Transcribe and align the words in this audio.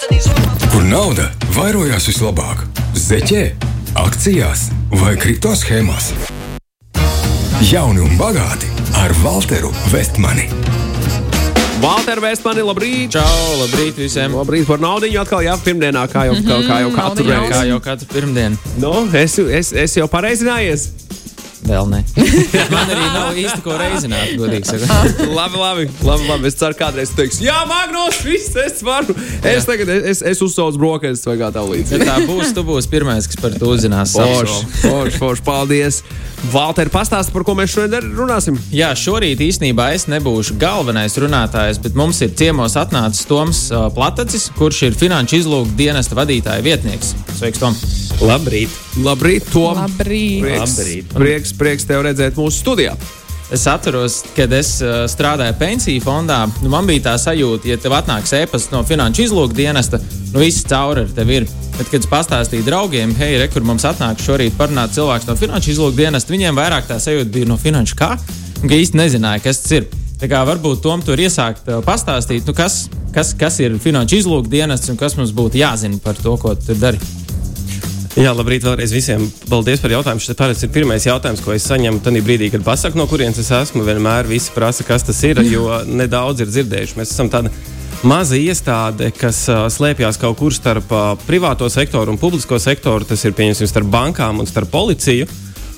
Kur 0.00 0.84
nauda 0.88 1.26
vairojās 1.52 2.06
vislabāk? 2.08 2.62
Zeķē, 2.96 3.42
akcijās 4.00 4.62
vai 4.96 5.12
kripto 5.20 5.52
schēmās? 5.52 6.14
Jauni 7.68 8.00
un 8.06 8.14
bagāti 8.16 8.70
ar 8.96 9.12
Walteru 9.20 9.68
Vestmani. 9.92 10.46
Valter 11.84 12.22
Vestmani, 12.24 12.64
labrīt! 12.64 13.12
Čau, 13.18 13.60
labrīt 13.60 14.00
visiem! 14.00 14.38
Labrīt 14.40 14.64
par 14.68 14.80
naudu 14.80 15.10
atkal, 15.20 15.44
jā, 15.44 15.58
pirmdienā, 15.60 16.06
kā 16.12 16.24
jau, 16.30 16.38
kā, 16.48 16.58
kā 16.64 16.80
jau 16.86 16.90
katru 16.96 17.28
Naudiņu. 17.28 17.36
reizi. 17.36 17.52
Kā 17.52 17.62
jau 17.68 17.78
katru 17.84 18.10
pirmdienu. 18.14 18.60
Nu, 18.80 18.94
es, 19.20 19.36
es, 19.36 19.74
es 19.84 20.00
jau 20.00 20.08
pareizinājies. 20.08 21.09
Vēl 21.66 21.88
ne. 21.90 22.00
Man 22.72 22.88
arī 22.90 23.06
nav 23.12 23.36
īsti 23.38 23.60
ko 23.64 23.76
reizināt, 23.78 24.32
godīgi 24.40 24.70
sakot. 24.70 25.20
labi, 25.38 25.60
labi, 25.60 25.86
labi, 26.06 26.28
labi. 26.30 26.48
Es 26.48 26.56
ceru, 26.60 26.76
kādreiz 26.78 27.12
tu 27.12 27.20
teiksi, 27.20 27.44
jā, 27.46 27.58
Magnus, 27.68 28.22
viss, 28.24 28.54
es 28.62 28.80
varu. 28.86 29.14
Es 29.46 29.68
tagad, 29.68 29.92
es, 29.98 30.24
es 30.26 30.40
uzsaucu 30.44 30.80
brokastis 30.80 31.28
vai 31.28 31.36
kā 31.42 31.52
tā 31.54 31.64
līdzi. 31.66 32.00
Ja 32.00 32.14
tā 32.14 32.16
būs, 32.28 32.54
tu 32.56 32.64
būsi 32.66 32.90
pirmais, 32.92 33.28
kas 33.28 33.40
par 33.42 33.56
to 33.60 33.74
uzzinās. 33.74 34.16
Forši, 34.16 34.58
forši, 34.80 35.20
forši, 35.20 35.46
paldies. 35.46 36.02
Valter, 36.50 36.88
pastāsti, 36.88 37.34
par 37.34 37.44
ko 37.44 37.54
mēs 37.58 37.74
šodien 37.74 38.12
runāsim. 38.16 38.56
Jā, 38.72 38.94
šorīt 38.96 39.42
īstenībā 39.44 39.90
es 39.96 40.08
nebūšu 40.08 40.56
galvenais 40.60 41.18
runātājs, 41.20 41.82
bet 41.84 41.98
mums 42.00 42.22
ir 42.24 42.32
ciemos 42.40 42.78
atnācis 42.80 43.28
Toms 43.28 43.66
Platacis, 43.96 44.48
kurš 44.56 44.86
ir 44.88 45.00
finanšu 45.04 45.42
izlūku 45.42 45.76
dienesta 45.76 46.16
vadītāja 46.16 46.64
vietnieks. 46.64 47.12
Sveiks, 47.36 47.60
Tom! 47.60 47.76
Labrīt! 48.20 48.68
Labrīt, 49.00 49.46
Tom. 49.48 49.78
Labrīt! 49.78 50.42
Prieks, 50.44 50.60
Labrīt. 50.60 51.12
prieks, 51.14 51.52
prieks 51.56 51.86
tev 51.88 52.02
redzēt 52.04 52.36
mūsu 52.36 52.60
studijā. 52.60 52.92
Es 53.50 53.64
atceros, 53.66 54.18
kad 54.36 54.52
es 54.52 54.74
uh, 54.84 55.06
strādāju 55.10 55.56
pensiju 55.58 56.02
fondā. 56.04 56.42
Nu, 56.60 56.68
man 56.70 56.86
bija 56.86 57.06
tā 57.08 57.14
sajūta, 57.18 57.70
ja 57.70 57.78
tev 57.80 57.96
atnāks 57.96 58.34
e-pasts 58.36 58.70
no 58.74 58.82
finanšu 58.86 59.24
izlūku 59.24 59.56
dienesta, 59.56 59.98
nu 60.34 60.42
viss 60.44 60.66
cauri 60.68 61.06
ar 61.06 61.14
tevi 61.16 61.40
ir. 61.40 61.48
Bet, 61.78 61.88
kad 61.88 61.96
es 62.04 62.10
pastāstīju 62.10 62.66
draugiem, 62.68 63.14
hei, 63.16 63.38
re, 63.40 63.48
kur 63.50 63.64
mums 63.64 63.88
atnāk 63.88 64.20
šorīt 64.20 64.58
parunāt 64.58 64.92
cilvēks 64.98 65.26
no 65.30 65.38
finanšu 65.40 65.72
izlūku 65.72 65.96
dienesta, 66.02 66.34
viņiem 66.34 66.60
vairāk 66.60 66.90
tā 66.90 67.00
sajūta 67.00 67.32
bija 67.38 67.48
no 67.48 67.56
finanšu 67.58 67.96
kā, 67.98 68.10
un 68.60 68.68
ka 68.68 68.76
īsti 68.76 69.00
nezināja, 69.00 69.42
kas 69.48 69.64
tas 69.64 69.78
ir. 69.80 69.88
Tā 70.20 70.28
kā 70.28 70.42
varbūt 70.44 70.82
Tom 70.84 71.00
tur 71.00 71.18
iesākt 71.18 71.72
uh, 71.72 71.80
pastāstīt, 71.86 72.44
nu, 72.44 72.52
kas, 72.52 72.84
kas, 73.16 73.32
kas 73.32 73.56
ir 73.64 73.80
finanšu 73.80 74.20
izlūku 74.20 74.52
dienests 74.52 74.92
un 74.92 75.00
kas 75.00 75.16
mums 75.16 75.32
būtu 75.32 75.62
jāzina 75.64 75.98
par 76.04 76.20
to, 76.20 76.36
ko 76.36 76.52
tu 76.60 76.76
dari. 76.76 77.00
Jā, 78.18 78.32
labrīt 78.34 78.64
vēlreiz 78.66 78.90
visiem. 78.90 79.22
Paldies 79.46 79.78
par 79.78 79.92
jautājumu. 79.94 80.22
Šis 80.24 80.34
parasti 80.38 80.66
ir 80.66 80.72
pirmais 80.74 81.04
jautājums, 81.06 81.42
ko 81.44 81.52
es 81.54 81.66
saņemu 81.70 82.00
tajā 82.02 82.22
brīdī, 82.26 82.48
kad 82.50 82.64
pasaku, 82.66 82.98
no 82.98 83.06
kurienes 83.06 83.38
es 83.38 83.52
esmu. 83.54 83.84
Vienmēr 83.86 84.26
visi 84.26 84.50
prasa, 84.50 84.82
kas 84.86 85.06
tas 85.06 85.20
ir, 85.28 85.38
jo 85.46 85.68
nedaudz 86.00 86.42
ir 86.42 86.50
dzirdējuši. 86.50 86.98
Mēs 86.98 87.14
esam 87.14 87.30
tāda 87.30 87.52
maza 88.02 88.34
iestāde, 88.34 89.12
kas 89.14 89.44
uh, 89.52 89.68
slēpjas 89.70 90.18
kaut 90.18 90.40
kur 90.42 90.54
starp 90.54 90.90
uh, 90.90 91.12
privāto 91.22 91.70
sektoru 91.70 92.10
un 92.10 92.18
publisko 92.18 92.58
sektoru. 92.58 93.06
Tas 93.06 93.22
ir 93.22 93.36
pieņemsim 93.38 93.70
starp 93.70 93.94
bankām 93.94 94.42
un 94.42 94.50
starp 94.50 94.74
policiju. 94.74 95.30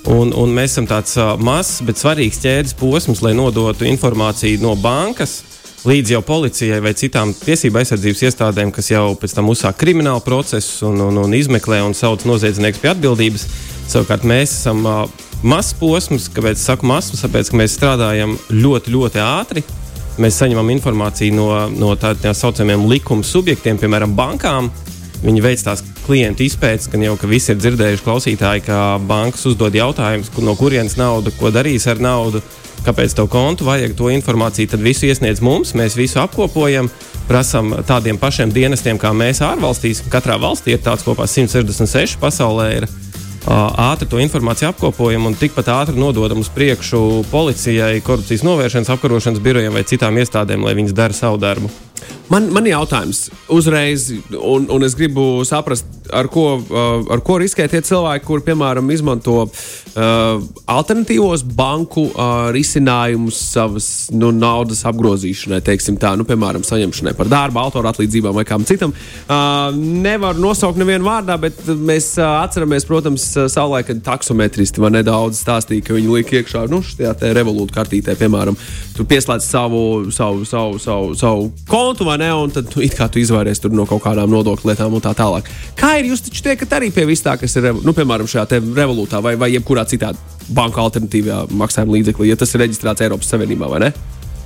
Un, 0.08 0.32
un 0.32 0.56
mēs 0.56 0.72
esam 0.72 0.88
tāds 0.88 1.12
uh, 1.20 1.34
mazs, 1.36 1.82
bet 1.84 2.00
svarīgs 2.00 2.40
ķēdes 2.40 2.80
posms, 2.80 3.20
lai 3.20 3.36
nodotu 3.36 3.84
informāciju 3.92 4.64
no 4.64 4.72
bankas 4.80 5.42
līdz 5.88 6.14
jau 6.14 6.22
policijai 6.22 6.78
vai 6.82 6.92
citām 6.94 7.32
tiesību 7.34 7.80
aizsardzības 7.80 8.22
iestādēm, 8.28 8.70
kas 8.74 8.92
jau 8.92 9.16
pēc 9.18 9.34
tam 9.34 9.50
uzsāk 9.50 9.80
kriminālu 9.80 10.22
procesu 10.22 10.86
un, 10.92 11.00
un, 11.08 11.18
un 11.24 11.34
izmeklē 11.34 11.80
un 11.82 11.96
sauc 11.98 12.22
noziedznieks 12.28 12.78
pie 12.82 12.92
atbildības. 12.92 13.46
Savukārt 13.90 14.26
mēs 14.28 14.54
esam 14.60 14.86
uh, 14.86 15.02
mazs 15.42 15.74
posms, 15.78 16.28
kāpēc 16.32 16.60
es 16.60 16.66
saku 16.68 16.86
mazs, 16.86 17.18
tāpēc 17.24 17.50
ka 17.50 17.58
mēs 17.58 17.74
strādājam 17.78 18.36
ļoti, 18.54 18.94
ļoti 18.94 19.22
ātri. 19.24 19.64
Mēs 20.22 20.38
saņemam 20.38 20.70
informāciju 20.74 21.34
no, 21.34 21.50
no 21.72 21.94
tādiem 21.98 22.36
saucamiem 22.36 22.86
likuma 22.86 23.26
subjektiem, 23.26 23.80
piemēram, 23.80 24.14
bankām. 24.14 24.70
Viņi 25.22 25.42
veic 25.42 25.62
tās 25.62 25.82
klientu 26.02 26.44
izpētes, 26.46 26.88
gan 26.90 27.02
jau 27.06 27.14
ka 27.18 27.30
visi 27.30 27.52
ir 27.54 27.58
dzirdējuši 27.60 28.04
klausītāji, 28.06 28.64
ka 28.66 28.78
bankas 29.06 29.46
uzdod 29.50 29.74
jautājumus, 29.74 30.30
no 30.42 30.54
kurienes 30.58 30.98
nauda, 30.98 31.30
ko 31.38 31.50
darīs 31.54 31.86
ar 31.90 32.02
naudu, 32.02 32.42
kāpēc 32.86 33.16
tev 33.18 33.30
kontu 33.32 33.66
vajag 33.68 33.96
to 33.98 34.10
informāciju. 34.12 34.72
Tad 34.72 34.84
visu 34.84 35.08
iesniedz 35.08 35.42
mums, 35.44 35.74
mēs 35.78 35.98
visu 35.98 36.20
apkopojam, 36.22 36.90
prasām 37.28 37.76
tādiem 37.88 38.18
pašiem 38.20 38.52
dienestiem 38.54 39.00
kā 39.00 39.14
mēs 39.16 39.42
ārvalstīs. 39.46 40.04
Katrā 40.12 40.38
valstī 40.42 40.76
ir 40.76 40.84
tāds 40.84 41.06
kopā 41.06 41.28
166 41.30 42.18
pasaulē. 42.22 42.68
Ir, 42.80 42.88
Ātri 43.42 44.06
to 44.06 44.20
informāciju 44.22 44.68
apkopojam 44.70 45.24
un 45.26 45.34
tikpat 45.34 45.66
ātri 45.74 45.98
nododam 45.98 46.38
uz 46.44 46.50
priekšu 46.54 47.24
policijai, 47.32 47.98
korupcijas 48.06 48.44
novēršanas, 48.46 48.92
apkarošanas 48.94 49.42
birojiem 49.42 49.74
vai 49.74 49.82
citām 49.82 50.20
iestādēm, 50.22 50.62
lai 50.62 50.76
viņas 50.78 50.94
dara 50.94 51.16
savu 51.16 51.40
darbu. 51.42 51.70
Man, 52.32 52.46
man 52.54 52.64
ir 52.64 52.72
jautājums 52.72 53.26
uzreiz, 53.52 54.06
un, 54.32 54.64
un 54.72 54.86
es 54.86 54.94
gribu 54.96 55.42
saprast, 55.44 55.84
ar 56.16 56.28
ko, 56.32 56.46
uh, 56.60 57.02
ar 57.12 57.20
ko 57.24 57.36
riskē 57.42 57.66
tie 57.68 57.82
cilvēki, 57.84 58.24
kuriem, 58.24 58.44
piemēram, 58.46 58.88
izmanto 58.94 59.34
uh, 59.44 59.50
alternatīvos 60.72 61.44
banku 61.56 62.06
uh, 62.08 62.48
risinājumus 62.54 63.36
savas 63.52 63.88
nu, 64.16 64.30
naudas 64.32 64.80
apgrozīšanai, 64.88 65.60
teiksim 65.66 65.98
tā, 66.00 66.14
nu, 66.16 66.24
piemēram, 66.28 66.64
saņemšanai 66.64 67.12
par 67.18 67.28
darba, 67.32 67.66
autora 67.66 67.92
atlīdzībām 67.92 68.38
vai 68.38 68.46
kam 68.48 68.64
citam. 68.68 68.94
Uh, 69.26 69.68
nevar 69.76 70.40
nosaukt 70.40 70.80
nevienu 70.80 71.10
vārdā, 71.10 71.36
bet 71.42 71.60
mēs 71.68 72.14
uh, 72.16 72.38
atceramies, 72.46 72.88
protams, 72.88 73.28
savulaik, 73.52 73.90
kad 73.90 74.02
taksometristi 74.08 74.80
man 74.80 74.96
nedaudz 74.96 75.42
stāstīja, 75.44 75.84
ka 75.84 75.98
viņi 75.98 76.16
liek 76.16 76.32
iekšā 76.40 76.64
nu, 76.72 76.80
šajā 76.86 77.12
revolūta 77.36 77.76
kartītē, 77.82 78.16
piemēram, 78.20 78.56
tu 78.96 79.04
pieslēdz 79.08 79.44
savu, 79.44 79.84
savu, 80.14 80.48
savu, 80.48 80.80
savu, 80.80 81.14
savu 81.18 81.48
kontu 81.68 82.08
vai 82.08 82.18
ne, 82.20 82.21
un 82.30 82.52
tad 82.54 82.70
nu, 82.72 82.82
it 82.84 82.94
kā 82.98 83.08
tu 83.10 83.20
izvairies 83.22 83.62
no 83.72 83.86
kaut 83.88 84.02
kādām 84.04 84.30
nodokļu 84.32 84.70
lietām 84.70 84.94
un 84.94 85.02
tā 85.04 85.14
tālāk. 85.18 85.48
Kā 85.78 85.96
ir? 85.98 86.10
Jūs 86.12 86.26
taču 86.28 86.44
tiekat 86.46 86.76
arī 86.78 86.92
pie 86.94 87.06
vis 87.08 87.24
tā, 87.24 87.36
kas 87.40 87.56
ir, 87.58 87.72
nu, 87.82 87.94
piemēram, 87.96 88.28
šajā 88.30 88.60
revolūtā 88.62 89.22
vai, 89.24 89.34
vai 89.40 89.50
jebkurā 89.54 89.86
citā 89.88 90.12
banka 90.52 90.82
alternatīvā 90.84 91.46
maksājuma 91.50 91.96
līdzeklī, 91.96 92.30
ja 92.30 92.38
tas 92.38 92.54
ir 92.54 92.64
reģistrēts 92.64 93.06
Eiropas 93.06 93.32
Savienībā 93.32 93.70
vai 93.72 93.86
ne? 93.86 93.90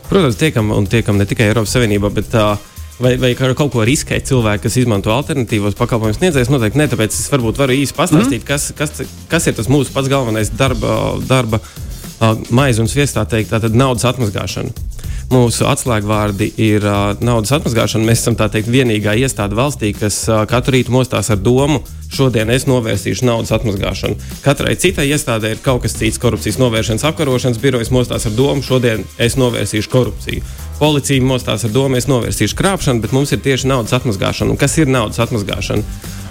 Protams, 0.07 0.39
tiekam 0.39 0.71
un 0.77 0.87
tiekam 0.87 1.19
ne 1.19 1.27
tikai 1.29 1.51
Eiropas 1.51 1.75
Savienībā, 1.75 2.13
bet 2.15 2.35
uh, 2.39 2.55
vai, 3.03 3.17
vai 3.21 3.33
kaut 3.37 3.73
ko 3.75 3.85
riskē 3.87 4.21
cilvēki, 4.25 4.65
kas 4.67 4.79
izmanto 4.81 5.13
alternatīvos 5.15 5.77
pakalpojumus 5.79 6.21
sniedzējus. 6.21 6.53
Noteikti 6.53 6.81
ne, 6.81 6.89
tāpēc 6.93 7.17
es 7.17 7.33
varbūt 7.33 7.61
varu 7.61 7.77
īsi 7.77 7.97
pastāstīt, 7.97 8.43
mm. 8.43 8.47
kas, 8.49 8.71
kas, 8.79 9.03
kas 9.31 9.51
ir 9.51 9.57
tas 9.59 9.71
mūsu 9.73 9.95
pats 9.95 10.11
galvenais 10.13 10.53
darba, 10.55 10.95
darba 11.27 11.61
uh, 11.61 12.37
maize 12.55 12.83
un 12.83 12.91
sviests, 12.91 13.17
tā 13.19 13.27
teikt, 13.29 13.53
tātad 13.55 13.77
naudas 13.77 14.07
atmazgāšana. 14.09 14.87
Mūsu 15.27 15.65
atslēgvārdi 15.67 16.53
ir 16.63 16.85
uh, 16.87 17.17
naudas 17.19 17.51
atmazgāšana. 17.57 18.07
Mēs 18.07 18.21
esam 18.23 18.37
teikt 18.39 18.69
vienīgā 18.71 19.17
iestāde 19.19 19.57
valstī, 19.59 19.91
kas 19.97 20.21
uh, 20.31 20.45
katru 20.47 20.77
rītu 20.77 20.95
mostās 20.95 21.33
ar 21.35 21.41
domu, 21.43 21.81
šodien 22.15 22.53
es 22.55 22.69
novērsīšu 22.71 23.27
naudas 23.27 23.51
atmazgāšanu. 23.57 24.21
Katrai 24.45 24.77
citai 24.79 25.09
iestādē 25.11 25.51
ir 25.57 25.63
kaut 25.65 25.83
kas 25.83 25.99
cits- 25.99 26.21
korupcijas 26.23 26.61
novēršanas 26.63 27.09
apkarošanas 27.11 27.59
birojas 27.59 27.91
mostās 27.91 28.27
ar 28.31 28.37
domu, 28.39 28.63
šodien 28.63 29.03
es 29.19 29.35
novērsīšu 29.35 29.91
korupciju. 29.91 30.47
Policija 30.79 31.23
mostās 31.23 31.65
ar 31.65 31.71
domu, 31.75 31.97
es 31.97 32.07
novērsīšu 32.07 32.55
krāpšanu, 32.55 33.01
bet 33.01 33.13
mums 33.13 33.33
ir 33.33 33.39
tieši 33.39 33.67
naudas 33.67 33.99
atmazgāšana. 33.99 34.51
Un 34.51 34.57
kas 34.57 34.79
ir 34.79 34.87
naudas 34.87 35.19
atmazgāšana? 35.19 35.83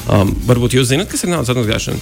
Um, 0.07 0.35
varbūt 0.47 0.71
jūs 0.71 0.87
zināt, 0.87 1.09
kas 1.11 1.23
ir 1.25 1.31
naudas 1.35 1.49
atmazgāšana? 1.49 1.99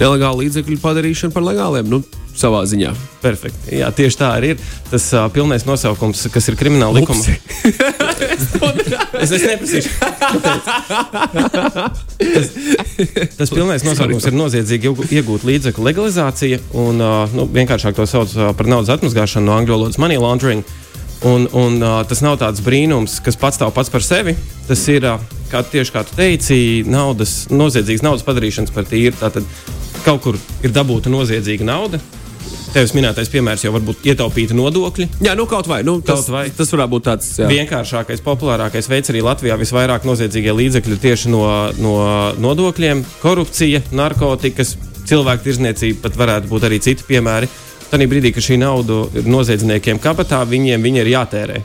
Nelegāla 0.00 0.42
līdzekļu 0.42 0.80
padarīšana 0.82 1.34
par 1.34 1.44
legāliem, 1.46 1.86
nu, 1.90 2.02
savā 2.34 2.64
ziņā. 2.66 2.90
Perfekti. 3.22 3.76
Jā, 3.78 3.90
tieši 3.94 4.18
tā 4.20 4.28
arī 4.36 4.48
ir. 4.54 4.58
Tas 4.90 5.06
uh, 5.14 5.26
pilnais 5.32 5.64
nosaukums, 5.68 6.26
kas 6.34 6.48
ir 6.50 6.56
krimināla 6.58 6.98
likuma. 6.98 7.22
es, 9.22 9.30
es 9.30 9.44
neprasīšu. 9.46 9.90
tas, 12.18 12.46
tas 13.38 13.54
pilnais 13.54 13.86
nosaukums 13.86 14.26
ir 14.28 14.34
noziedzīgi 14.36 14.86
iegūt 15.20 15.46
līdzekļu 15.46 15.82
legalizācija, 15.88 16.56
un 16.84 16.94
uh, 17.02 17.36
nu, 17.36 17.42
vienkāršāk 17.54 17.94
to 17.96 18.04
sauc 18.10 18.30
par 18.58 18.66
naudas 18.70 18.92
atmazgāšanu 18.96 19.44
no 19.48 19.52
angļu 19.60 19.72
valodas 19.78 20.00
money 20.02 20.18
laundering. 20.20 20.62
Un, 21.24 21.46
un, 21.56 21.78
uh, 21.80 22.02
tas 22.04 22.20
nav 22.20 22.36
tāds 22.42 22.60
brīnums, 22.60 23.16
kas 23.24 23.38
pastāv 23.40 23.70
pats 23.72 23.88
par 23.88 24.02
sevi. 24.04 24.34
Tas 24.68 24.82
ir, 24.92 25.06
uh, 25.08 25.22
kā, 25.48 25.62
tieši 25.64 25.94
kā 25.94 26.02
tu 26.04 26.12
teici, 26.18 26.58
naudas, 26.84 27.46
noziedzīgas 27.54 28.04
naudas 28.04 28.26
padarīšanas 28.26 28.74
par 28.74 28.84
tīru. 28.90 29.16
Tātad 29.22 29.46
kaut 30.04 30.22
kur 30.24 30.38
ir 30.64 30.74
dabūta 30.74 31.12
noziedzīga 31.12 31.66
nauda. 31.68 32.00
Tevis 32.74 32.90
minētais 32.96 33.30
piemērs 33.30 33.62
jau 33.64 33.70
var 33.76 33.84
būt 33.86 34.02
ietaupīta 34.10 34.56
nodokļi. 34.58 35.06
Jā, 35.22 35.36
nu 35.38 35.46
kaut 35.48 35.68
vai. 35.70 35.80
Nu, 35.86 36.00
tas, 36.02 36.24
Kaut 36.26 36.32
vai. 36.34 36.42
tas 36.50 36.72
varētu 36.74 36.90
būt 36.90 37.04
tāds. 37.06 37.28
Jā. 37.38 37.46
Vienkāršākais, 37.50 38.22
populārākais 38.24 38.88
veids 38.90 39.12
arī 39.12 39.22
Latvijā 39.24 39.54
visvairāk 39.60 40.06
noziedzīgie 40.08 40.56
līdzekļi 40.58 40.98
tieši 41.04 41.30
no, 41.30 41.44
no 41.78 41.94
nodokļiem, 42.42 43.04
korupcija, 43.22 43.84
narkotikas, 43.94 44.74
cilvēku 45.06 45.46
tirzniecība, 45.46 46.02
pat 46.08 46.18
varētu 46.18 46.50
būt 46.50 46.66
arī 46.66 46.80
citi 46.82 47.06
piemēri. 47.06 47.50
Tad 47.92 48.02
brīdī, 48.10 48.34
kad 48.34 48.42
šī 48.42 48.58
nauda 48.58 49.04
ir 49.14 49.30
noziedzniekiem 49.30 50.02
kabatā, 50.02 50.42
viņiem 50.50 50.82
viņa 50.82 51.04
ir 51.04 51.12
jātērē. 51.14 51.62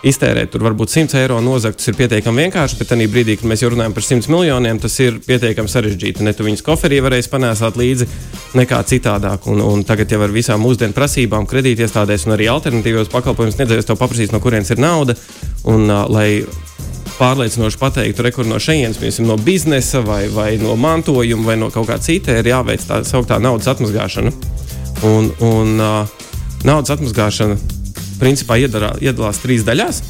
Iztērēt 0.00 0.48
tur 0.48 0.62
varbūt 0.64 0.94
100 0.94 1.18
eiro 1.20 1.36
nozagt, 1.44 1.76
tas 1.76 1.90
ir 1.90 1.96
pietiekami 1.98 2.46
vienkārši, 2.46 2.78
bet 2.80 2.88
tajā 2.88 3.08
brīdī, 3.12 3.34
kad 3.36 3.50
mēs 3.50 3.60
jau 3.60 3.68
runājam 3.74 3.92
par 3.92 4.04
100 4.06 4.30
miljoniem, 4.32 4.78
tas 4.80 4.94
ir 5.04 5.18
pietiekami 5.26 5.68
sarežģīti. 5.68 6.24
Ne 6.24 6.32
tu 6.32 6.46
viņus 6.46 6.64
koferī 6.64 7.02
varēsi 7.04 7.28
panēsāt 7.28 7.76
līdzi, 7.76 8.06
nekā 8.56 8.78
citādāk. 8.88 9.44
Un, 9.52 9.60
un 9.60 9.82
tagad 9.84 10.12
jau 10.14 10.22
ar 10.24 10.32
visām 10.32 10.62
mūsdienu 10.64 10.96
prasībām, 10.96 11.44
kredītiestādēs 11.50 12.24
un 12.24 12.32
arī 12.38 12.48
alternatīvos 12.48 13.12
pakalpojumus 13.12 13.58
sniedzējos, 13.58 13.88
to 13.90 13.96
paprasīs, 14.00 14.32
no 14.32 14.40
kurienes 14.40 14.72
ir 14.72 14.80
nauda. 14.80 15.18
Un, 15.68 15.84
uh, 15.90 16.06
lai 16.08 16.46
pārliecinoši 17.18 17.80
pateiktu, 17.82 18.24
rekur 18.24 18.48
no 18.48 18.56
šejienes, 18.56 18.96
piemēram, 19.02 19.26
no 19.28 19.36
biznesa 19.36 20.00
vai, 20.06 20.22
vai 20.32 20.54
no 20.62 20.78
mantojuma 20.80 21.50
vai 21.50 21.58
no 21.60 21.68
kaut 21.74 21.90
kā 21.90 21.98
cita, 22.00 22.38
ir 22.40 22.48
jāveic 22.48 22.88
tā 22.88 23.02
sauktā 23.04 23.36
naudas 23.36 23.68
atmazgāšana. 23.74 24.32
Un, 25.10 25.28
un 25.44 25.76
uh, 25.76 26.24
naudas 26.64 26.96
atmazgāšana 26.96 27.79
principā 28.20 28.58
iedarā, 28.60 28.94
iedalās 29.00 29.40
trīs 29.42 29.64
daļās. 29.66 30.02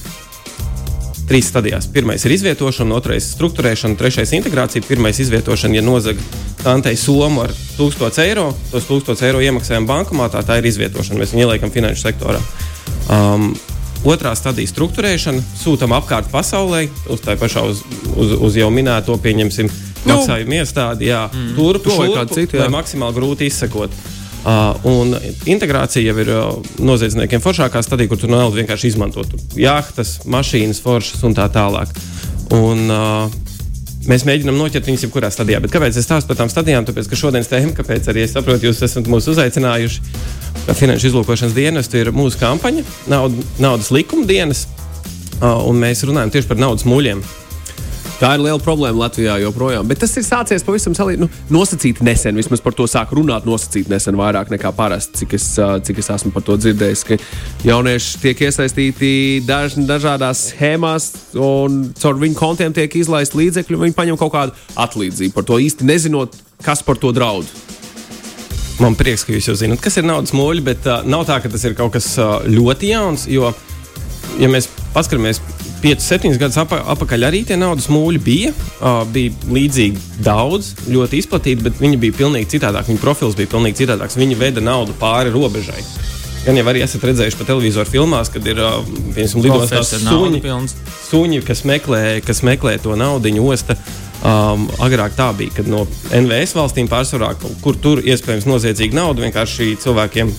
Trīs 1.31 1.47
stadijās. 1.47 1.87
Pirmais 1.95 2.25
ir 2.27 2.35
izvietošana, 2.35 2.97
otrais 2.99 3.23
ir 3.23 3.37
struktūrēšana, 3.37 3.95
trešais 3.99 4.33
ir 4.33 4.41
integrācija. 4.41 4.83
Pirmais 4.83 5.19
ir 5.21 5.29
izvietošana, 5.29 5.79
ja 5.79 5.83
nozag 5.87 6.19
tantei 6.65 6.97
somu 6.99 7.45
ar 7.45 7.55
1000 7.79 8.19
eiro, 8.25 8.49
tos 8.73 8.89
1000 8.91 9.23
eiro 9.29 9.43
iemaksājam 9.47 9.87
bankomātā, 9.87 10.43
tā 10.43 10.59
ir 10.59 10.67
izvietošana. 10.73 11.23
Mēs 11.23 11.37
viņu 11.37 11.47
ieliekam 11.47 11.71
finanšu 11.71 12.09
sektorā. 12.09 12.43
Um, 13.07 13.53
Otrā 14.01 14.33
stadija- 14.33 14.69
struktūrēšana. 14.73 15.43
Sūtām 15.61 15.93
apkārt 15.93 16.31
pasaulē, 16.33 16.89
uz 17.13 17.21
tā 17.21 17.37
pašā, 17.37 17.67
uz, 17.69 17.83
uz, 18.17 18.33
uz 18.33 18.57
jau 18.57 18.71
minēto, 18.73 19.13
pieņemsim, 19.21 19.69
Nu. 20.07 20.15
maksājumu 20.17 20.57
iestādi. 20.57 21.11
Jā, 21.11 21.29
mm. 21.29 21.55
turp, 21.57 21.85
To 21.85 21.97
vai 21.97 22.07
šurp, 22.09 22.17
kādu 22.17 22.35
citu, 22.39 22.57
jā. 22.57 22.65
lai 22.65 22.73
maksimāli 22.73 23.15
grūti 23.19 23.51
izsekot. 23.51 23.91
Uh, 24.41 24.73
un 24.89 25.13
integrācija 25.53 26.01
jau 26.01 26.17
ir 26.23 26.31
uh, 26.33 26.71
noziedzniekiem 26.81 27.43
foršākā 27.45 27.83
stadija, 27.85 28.09
kur 28.09 28.21
tu 28.23 28.31
naudu 28.31 28.57
vienkārši 28.57 28.89
izmanto. 28.89 29.27
Jahtas, 29.59 30.23
mašīnas, 30.25 30.81
foršas 30.81 31.27
un 31.29 31.37
tā 31.37 31.45
tālāk. 31.53 31.93
Un, 32.57 32.87
uh, 32.89 33.41
Mēs 34.09 34.23
mēģinām 34.25 34.57
noķert 34.57 34.87
viņus 34.89 35.03
jebkurā 35.05 35.29
stadijā. 35.29 35.59
Bet 35.61 35.75
kāpēc 35.75 35.93
es 36.01 36.07
stāstu 36.07 36.31
par 36.31 36.39
tām 36.39 36.49
stadijām? 36.49 36.87
Tāpēc, 36.89 37.11
ka 37.11 37.19
šodienas 37.21 37.51
tēma, 37.51 37.75
kāpēc 37.77 38.07
arī 38.09 38.23
es 38.25 38.33
saprotu, 38.33 38.65
jūs 38.71 38.81
esat 38.87 39.11
mūs 39.13 39.29
uzaicinājuši, 39.29 40.01
kā 40.65 40.77
finanšu 40.79 41.11
izlūkošanas 41.11 41.53
dienestu, 41.53 42.01
ir 42.01 42.11
mūsu 42.17 42.41
kampaņa, 42.41 42.87
naud, 43.13 43.37
naudas 43.61 43.93
likuma 43.93 44.25
dienas. 44.25 44.65
Uh, 45.37 45.61
un 45.69 45.85
mēs 45.85 46.01
runājam 46.09 46.33
tieši 46.33 46.49
par 46.49 46.65
naudas 46.65 46.89
muļiem. 46.89 47.21
Tā 48.21 48.35
ir 48.37 48.43
liela 48.45 48.61
problēma 48.61 49.07
Latvijā 49.07 49.39
joprojām. 49.41 49.87
Bet 49.89 50.03
tas 50.03 50.13
ir 50.21 50.25
sācies 50.27 50.65
pavisam 50.67 50.93
salī, 50.97 51.15
nu, 51.17 51.31
nosacīti 51.49 52.05
nesen. 52.05 52.37
Vismaz 52.37 52.61
par 52.61 52.75
to 52.77 52.85
sāk 52.91 53.15
runāt 53.17 53.47
nosacīti 53.49 53.89
nesen, 53.89 54.19
vairāk 54.21 54.51
nekā 54.53 54.75
parasti, 54.77 55.23
cik 55.23 55.37
es, 55.39 55.47
cik 55.89 56.03
es 56.03 56.11
esmu 56.13 56.35
par 56.35 56.45
to 56.45 56.59
dzirdējis. 56.61 57.05
Ka 57.09 57.17
jaunieši 57.65 58.21
tiek 58.21 58.43
iesaistīti 58.45 59.13
daž, 59.49 59.79
dažādās 59.89 60.51
schēmās, 60.51 61.09
un 61.41 61.87
caur 61.97 62.21
viņu 62.21 62.37
kontiem 62.37 62.77
tiek 62.77 62.99
izlaist 63.01 63.39
līdzekļi, 63.41 63.79
un 63.79 63.87
viņi 63.87 63.97
paņem 63.97 64.21
kaut 64.21 64.35
kādu 64.37 64.57
atlīdzību 64.85 65.37
par 65.39 65.49
to 65.49 65.57
īsti 65.65 65.89
nezinot, 65.89 66.37
kas 66.67 66.85
par 66.85 67.01
to 67.01 67.15
draud. 67.17 67.49
Man 68.85 69.01
prieks, 69.01 69.25
ka 69.25 69.33
jūs 69.33 69.49
jau 69.49 69.57
zināt, 69.61 69.81
kas 69.85 69.97
ir 70.01 70.05
naudas 70.09 70.37
mūļi, 70.37 70.67
bet 70.69 70.85
uh, 70.89 71.01
nav 71.09 71.25
tā, 71.29 71.41
ka 71.41 71.49
tas 71.53 71.65
ir 71.65 71.73
kaut 71.77 71.97
kas 71.97 72.13
uh, 72.21 72.45
ļoti 72.45 72.93
jauns. 72.93 73.27
Jo, 73.33 73.55
ja 74.41 74.53
mēs 74.53 74.69
paskatāmies 74.93 75.41
5, 75.81 76.05
7 76.05 76.39
gadus 76.41 76.59
apa, 76.61 76.83
atpakaļ, 76.95 77.27
arī 77.31 77.43
tie 77.49 77.57
naudas 77.61 77.89
mūļi 77.93 78.21
bija. 78.25 78.53
Uh, 78.81 79.03
bija 79.13 79.33
līdzīgi 79.49 80.23
daudz, 80.25 80.75
ļoti 80.91 81.23
izplatīti, 81.23 81.65
bet 81.67 81.81
viņi 81.81 82.01
bija 82.05 82.19
pilnīgi 82.21 82.51
citādāk. 82.57 82.89
Viņu 82.91 83.03
profils 83.03 83.39
bija 83.39 83.51
pilnīgi 83.55 83.83
citādāks. 83.83 84.19
Viņi 84.21 84.39
veda 84.41 84.65
naudu 84.65 84.97
pāri 85.01 85.33
robežai. 85.33 85.81
Gan 86.41 86.57
jau 86.57 86.65
arī 86.73 86.81
esat 86.85 87.03
redzējuši 87.05 87.37
pa 87.37 87.47
televizoru 87.51 87.91
filmās, 87.91 88.31
kad 88.33 88.47
ir 88.49 88.61
piemēram 88.61 89.43
lidostās 89.45 89.93
suņi, 90.01 90.41
suņi, 91.11 91.43
kas 91.45 91.67
meklē, 91.69 92.05
kas 92.25 92.41
meklē 92.47 92.79
to 92.81 92.97
naudu, 92.97 93.33
osta. 93.45 93.77
Um, 94.21 94.67
agrāk 94.85 95.15
tā 95.17 95.31
bija, 95.33 95.53
kad 95.57 95.69
no 95.69 95.87
NVS 96.13 96.53
valstīm 96.53 96.91
pārsvarā, 96.93 97.31
kur 97.65 97.79
tur 97.81 98.03
iespējams 98.05 98.45
noziedzīga 98.49 98.99
nauda, 98.99 99.25
vienkārši 99.25 99.79
cilvēkiem 99.81 100.33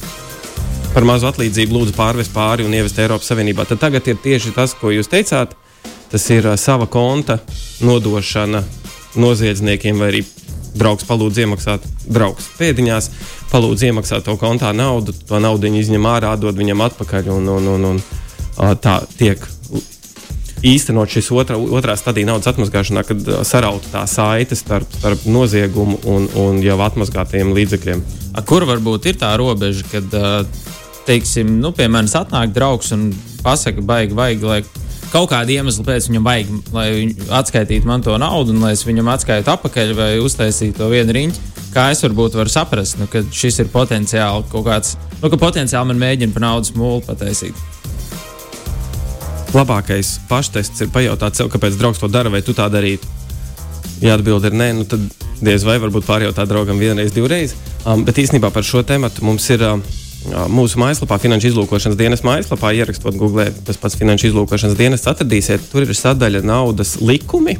par 0.91 1.05
mazu 1.07 1.27
atlīdzību 1.29 1.75
lūdzu 1.75 1.93
pārvest 1.95 2.33
pāri 2.35 2.65
un 2.67 2.73
ievest 2.75 2.99
Eiropas 2.99 3.29
Savienībā. 3.31 3.63
Tad 3.67 3.79
tagad 3.79 4.07
ir 4.11 4.17
tieši 4.19 4.51
tas, 4.55 4.73
ko 4.75 4.91
jūs 4.91 5.09
teicāt. 5.11 5.55
Tas 6.11 6.25
ir 6.33 6.47
uh, 6.49 6.57
sava 6.59 6.87
konta 6.91 7.39
nodošana 7.85 8.59
noziedzniekiem, 9.19 9.99
vai 9.99 10.09
arī 10.11 10.23
draugs 10.75 11.07
palūdz 11.07 11.39
iemaksāt, 11.43 11.85
draugs 12.11 12.49
pēdiņās, 12.59 13.07
palūdz 13.51 13.85
iemaksāt 13.87 14.27
to 14.27 14.35
kontā 14.39 14.71
naudu, 14.75 15.15
to 15.27 15.39
naudu 15.39 15.67
viņi 15.67 15.85
izņem 15.85 16.07
ārā, 16.11 16.35
dod 16.39 16.59
viņam 16.59 16.83
atpakaļ. 16.89 17.31
Un, 17.37 17.47
un, 17.55 17.71
un, 17.75 17.87
un, 17.93 18.01
uh, 18.01 18.75
tā 18.75 18.99
tiek 19.15 19.47
īstenot 20.67 21.09
šis 21.09 21.31
otrā, 21.33 21.55
otrā 21.57 21.95
stadija 21.97 22.27
naudas 22.29 22.51
atmazgāšanā, 22.51 23.05
kad 23.07 23.23
uh, 23.31 23.39
sarauta 23.47 23.93
tā 23.95 24.03
saite 24.11 24.59
starp, 24.59 24.91
starp 24.99 25.23
noziegumu 25.31 26.01
un, 26.03 26.27
un 26.35 26.59
jau 26.65 26.75
atmazgātajiem 26.83 27.55
līdzekļiem. 27.55 28.03
A, 28.35 28.43
Kur 28.47 28.67
varbūt 28.67 29.07
ir 29.11 29.17
tā 29.23 29.31
robeža, 29.39 29.87
kad, 29.91 30.11
ā, 30.15 30.43
teiksim, 31.07 31.57
nu, 31.61 31.71
pie 31.75 31.87
manis 31.91 32.15
atnāk 32.17 32.53
draugs 32.55 32.91
un 32.95 33.09
pasaka, 33.43 33.81
baigi, 33.85 34.15
vajag, 34.17 34.45
lai 34.45 34.61
kaut 35.11 35.31
kāda 35.31 35.51
iemesla 35.51 35.85
pēc 35.85 36.07
viņam 36.09 36.27
vajag, 36.27 36.51
lai 36.75 36.87
atskaitītu 37.41 37.89
man 37.89 38.03
to 38.05 38.15
naudu, 38.21 38.53
un 38.55 38.63
lai 38.63 38.73
es 38.75 38.85
viņam 38.87 39.11
atskaitu 39.11 39.51
atpakaļ 39.53 39.93
vai 39.97 40.11
uztaisītu 40.23 40.77
to 40.79 40.89
vienu 40.91 41.15
riņķi. 41.17 41.49
Kā 41.71 41.87
es 41.93 42.03
varbūt 42.03 42.35
varu 42.35 42.51
saprast, 42.51 42.97
nu, 42.99 43.07
ka 43.11 43.23
šis 43.31 43.61
ir 43.63 43.71
potenciāli 43.71 44.47
kaut 44.51 44.65
kāds, 44.67 44.97
nu, 45.21 45.29
ka 45.31 45.39
potenciāli 45.39 45.91
man 45.91 46.01
mēģina 46.01 46.35
par 46.35 46.45
naudas 46.47 46.73
mūlu 46.75 47.03
pataisīt. 47.07 47.55
Labākais 49.55 50.13
paštests 50.29 50.83
ir 50.83 50.91
pajautāt 50.91 51.39
sev, 51.39 51.51
kāpēc 51.51 51.75
draugs 51.79 51.99
to 51.99 52.07
dara, 52.11 52.31
vai 52.31 52.43
tu 52.43 52.55
tā 52.55 52.69
darītu. 52.71 53.07
Ja 54.03 54.15
atbild 54.17 54.47
ir 54.47 54.55
nē, 54.55 54.69
nu 54.79 54.87
tad 54.87 55.03
diez 55.43 55.63
vai 55.67 55.75
varbūt 55.81 56.07
pārjautāt 56.07 56.47
draugam 56.49 56.79
vienreiz, 56.79 57.11
divreiz. 57.15 57.55
Um, 57.83 58.05
bet 58.07 58.19
īstenībā 58.21 58.51
par 58.53 58.67
šo 58.67 58.83
tēmu 58.87 59.11
mums 59.27 59.49
ir. 59.51 59.67
Um, 59.67 59.83
Mūsu 60.29 60.77
mājaslapā, 60.77 61.17
Finanšu 61.17 61.49
izlūkošanas 61.49 61.97
dienas 61.97 62.21
mājaslapā, 62.21 62.69
ierakstot 62.77 63.17
Google, 63.17 63.47
tas 63.65 63.79
pats 63.81 63.97
Finanšu 63.97 64.29
izlūkošanas 64.29 64.77
dienas, 64.77 65.07
atradīsiet, 65.09 65.63
tur 65.71 65.87
ir 65.87 65.97
sadaļa 65.97 66.43
naudas 66.45 66.99
likumi. 67.01 67.57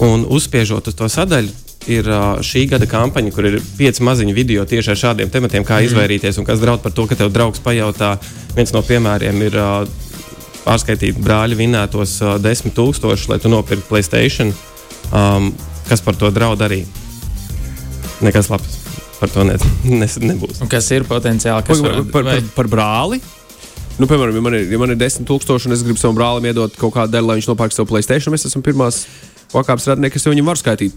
Un 0.00 0.24
uzspiežot 0.32 0.88
uz 0.88 0.96
to 0.96 1.10
sadaļu, 1.12 1.52
ir 1.92 2.08
šī 2.44 2.64
gada 2.72 2.88
kampaņa, 2.88 3.34
kur 3.34 3.50
ir 3.50 3.58
pieci 3.76 4.04
maziņi 4.06 4.36
video 4.36 4.64
tieši 4.68 4.94
ar 4.94 5.00
šādiem 5.02 5.32
tematiem, 5.32 5.66
kā 5.66 5.82
izvairīties 5.84 6.40
un 6.40 6.48
kas 6.48 6.62
draud 6.62 6.80
par 6.84 6.94
to, 6.96 7.04
ka 7.10 7.18
tev 7.18 7.32
draugs 7.34 7.60
pajautā. 7.64 8.14
Viens 8.56 8.72
no 8.72 8.82
piemēriem 8.84 9.44
ir 9.50 9.60
pārskaitīt 10.64 11.20
brāļa 11.20 11.58
vinētos 11.58 12.18
desmit 12.44 12.76
tūkstošus, 12.78 13.28
lai 13.32 13.40
tu 13.44 13.52
nopirktu 13.52 13.88
Playstation. 13.92 14.52
Um, 15.12 15.52
kas 15.88 16.04
par 16.04 16.16
to 16.16 16.32
draud 16.32 16.64
arī? 16.64 16.84
Nekas 18.24 18.52
labs 18.52 18.87
par 19.20 19.32
to 19.34 19.44
ne, 19.48 19.56
ne, 20.02 20.06
nebūs. 20.32 20.62
Un 20.64 20.70
kas 20.72 20.88
ir 20.94 21.06
potenciāli? 21.08 21.66
Kas 21.66 21.80
Par, 21.82 21.90
varētu- 21.90 22.12
par, 22.12 22.22
par, 22.24 22.32
vai- 22.32 22.54
par 22.56 22.70
brāli. 22.76 23.20
Nu, 23.98 24.06
piemēram, 24.06 24.36
ja 24.38 24.42
man, 24.44 24.54
ir, 24.54 24.68
ja 24.70 24.78
man 24.78 24.92
ir 24.94 24.98
10,000 25.00 25.66
un 25.66 25.74
es 25.74 25.80
gribu 25.82 25.98
savam 25.98 26.14
brālim 26.14 26.44
iedot 26.46 26.76
kaut 26.78 26.92
kādu 26.94 27.10
daļu, 27.16 27.26
lai 27.32 27.36
viņš 27.40 27.48
nopērk 27.50 27.74
savu 27.74 27.88
Playstation, 27.90 28.30
mēs 28.30 28.44
esam 28.46 28.62
pirmās 28.62 29.00
pakāpes 29.52 29.88
jau 29.88 30.32
viņam 30.32 30.50
var 30.50 30.58
skaitīt. 30.60 30.94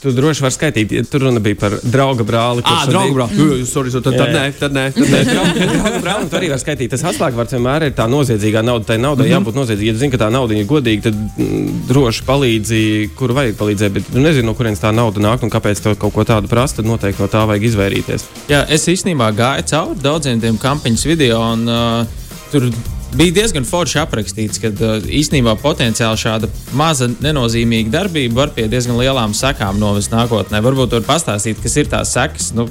Tu 0.00 0.12
droši 0.16 0.42
vari 0.42 0.54
skaitīt, 0.54 0.92
ja 0.96 1.02
tur 1.06 1.26
runa 1.26 1.40
bija 1.42 1.58
par 1.60 1.74
drauga 1.84 2.24
brāli. 2.26 2.64
Ah, 2.66 2.84
draugu 2.88 3.14
brāli. 3.16 3.36
Sorry, 3.68 3.92
sorry, 3.92 3.92
tad, 3.92 4.16
tad 4.16 4.32
jā. 4.32 4.38
nē, 4.38 4.44
tad 4.58 4.76
nē. 4.76 4.84
Tad 4.96 5.10
nē. 5.12 5.20
Draugu 5.28 5.66
draugu 5.72 6.00
brālim 6.04 6.30
tu 6.32 6.38
arī 6.38 6.48
var 6.52 6.62
skaitīt. 6.62 6.92
Tas 6.94 7.04
atslēgvārds 7.12 7.56
vienmēr 7.56 7.86
ir 7.88 7.96
tā 7.98 8.06
noziedzīgā 8.10 8.62
nauda. 8.64 8.88
Tai 8.92 8.96
naudai 9.02 9.26
mm 9.26 9.32
-hmm. 9.32 9.36
jābūt 9.36 9.58
noziedzīgai. 9.60 9.90
Ja 9.92 9.98
zini, 10.00 10.14
ka 10.14 10.22
tā 10.24 10.30
nauda 10.32 10.56
ir 10.56 10.66
godīga, 10.70 11.02
tad 11.10 11.18
mm, 11.18 11.82
droši 11.90 12.24
palīdzi, 12.30 12.80
kur 13.18 13.36
vajag 13.36 13.58
palīdzēt. 13.60 13.92
Bet 13.98 14.08
tu 14.12 14.24
nezini, 14.24 14.46
no 14.46 14.54
kurienes 14.54 14.80
tā 14.80 14.94
nauda 14.94 15.20
nāk 15.20 15.44
un 15.44 15.52
kāpēc 15.52 15.82
tev 15.82 15.96
kaut 15.96 16.14
ko 16.16 16.24
tādu 16.24 16.48
prasa. 16.48 16.80
Tad 16.80 16.88
noteikti 16.88 17.22
no 17.22 17.28
tā 17.28 17.44
vajag 17.46 17.68
izvairīties. 17.70 18.26
Jā, 18.48 18.64
es 18.68 18.88
īstenībā 18.88 19.30
gāju 19.36 19.68
cauri 19.68 20.02
daudziem 20.02 20.40
tiem 20.40 20.58
kampaņas 20.58 21.06
video, 21.06 21.40
un 21.52 21.68
uh, 21.68 22.06
tur 22.50 22.70
bija 23.16 23.34
diezgan 23.40 23.66
forši 23.68 24.00
aprakstīts, 24.02 24.60
ka 24.62 24.70
uh, 24.72 25.04
īstenībā 25.04 25.54
potenciāli 25.62 26.20
šāda 26.20 26.48
maza 26.78 27.10
nenozīmīga 27.12 27.92
darbība 27.92 28.42
var 28.42 28.54
pie 28.56 28.68
diezgan 28.72 28.98
lielām 29.00 29.34
sekām 29.36 29.78
novest 29.82 30.14
nākotnē. 30.14 30.62
Varbūt 30.64 30.94
tur 30.94 31.04
pastāstīt, 31.06 31.60
kas 31.62 31.76
ir 31.80 31.90
tās 31.92 32.12
sekas, 32.16 32.52
nu, 32.56 32.68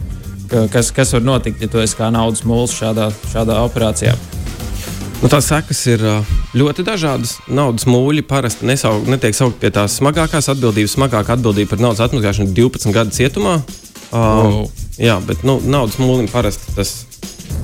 ka- 0.51 0.67
kas, 0.74 0.91
kas 0.95 1.13
var 1.17 1.25
notikt, 1.27 1.62
ja 1.62 1.69
tu 1.71 1.81
esi 1.83 1.98
kā 2.00 2.10
naudas 2.13 2.45
mūls 2.48 2.74
šādā, 2.79 3.12
šādā 3.33 3.60
operācijā. 3.67 4.15
Nu, 5.21 5.29
tās 5.29 5.45
sekas 5.51 5.83
ir 5.86 6.01
ā, 6.01 6.15
ļoti 6.57 6.81
dažādas. 6.88 7.36
Naudas 7.45 7.86
mūļi 7.86 8.24
parasti 8.25 8.65
nesau, 8.65 8.95
netiek 9.05 9.36
saukt 9.38 9.60
pie 9.62 9.69
tās 9.69 10.00
smagākās 10.00 10.50
atbildības. 10.50 10.95
Smagākā 10.98 11.36
atbildība 11.38 11.75
par 11.75 11.83
naudas 11.86 12.01
atmazgāšanu 12.07 12.50
ir 12.50 12.55
12 12.57 12.95
gadu 12.95 13.13
cietumā. 13.13 13.60
Wow. 14.10 14.65
Um, 14.65 14.88
jā, 14.98 15.19
bet 15.27 15.45
nu, 15.45 15.60
naudas 15.62 16.00
mūlim 16.01 16.25
parasti 16.31 16.74
tas. 16.74 16.95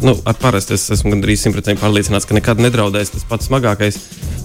Nu, 0.02 0.14
ar 0.30 0.36
parasti 0.38 0.76
es 0.76 0.84
esmu 0.94 1.16
gandrīz 1.16 1.42
simtprocentīgi 1.42 1.82
pārliecināts, 1.82 2.28
ka 2.30 2.36
nekad 2.38 2.62
nedraudēs 2.62 3.16
tas 3.16 3.26
pats 3.26 3.48
smagākais. 3.50 3.98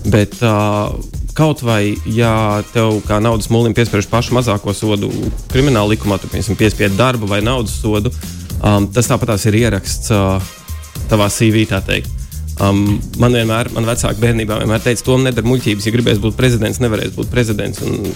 Bet 0.09 0.39
uh, 0.41 0.95
kaut 1.37 1.61
vai, 1.67 1.95
ja 2.09 2.63
tev 2.73 3.03
kā 3.05 3.19
naudas 3.23 3.51
mūlim 3.53 3.77
piespiež 3.77 4.09
pašu 4.11 4.37
mazāko 4.39 4.73
sodu 4.77 5.11
krimināla 5.53 5.93
likumā, 5.93 6.17
tu 6.23 6.31
piespiedu 6.33 6.97
darbu 6.97 7.29
vai 7.29 7.43
naudas 7.45 7.77
sodu, 7.83 8.13
um, 8.63 8.89
tas 8.89 9.11
tāpatās 9.11 9.45
ir 9.51 9.59
ieraksts 9.61 10.13
uh, 10.17 10.41
tavā 11.13 11.29
CV. 11.33 11.67
Um, 12.63 13.01
man 13.21 13.37
vienmēr, 13.37 13.73
man 13.77 13.89
vecāki 13.89 14.25
bērnībā 14.25 14.63
vienmēr 14.63 14.81
teica, 14.85 15.05
to 15.05 15.19
nedara 15.21 15.49
muļķības. 15.49 15.89
Ja 15.89 15.93
gribēs 15.93 16.23
būt 16.23 16.39
prezidents, 16.39 16.81
nevarēs 16.81 17.13
būt 17.17 17.29
prezidents. 17.33 17.85
Un, 17.85 18.09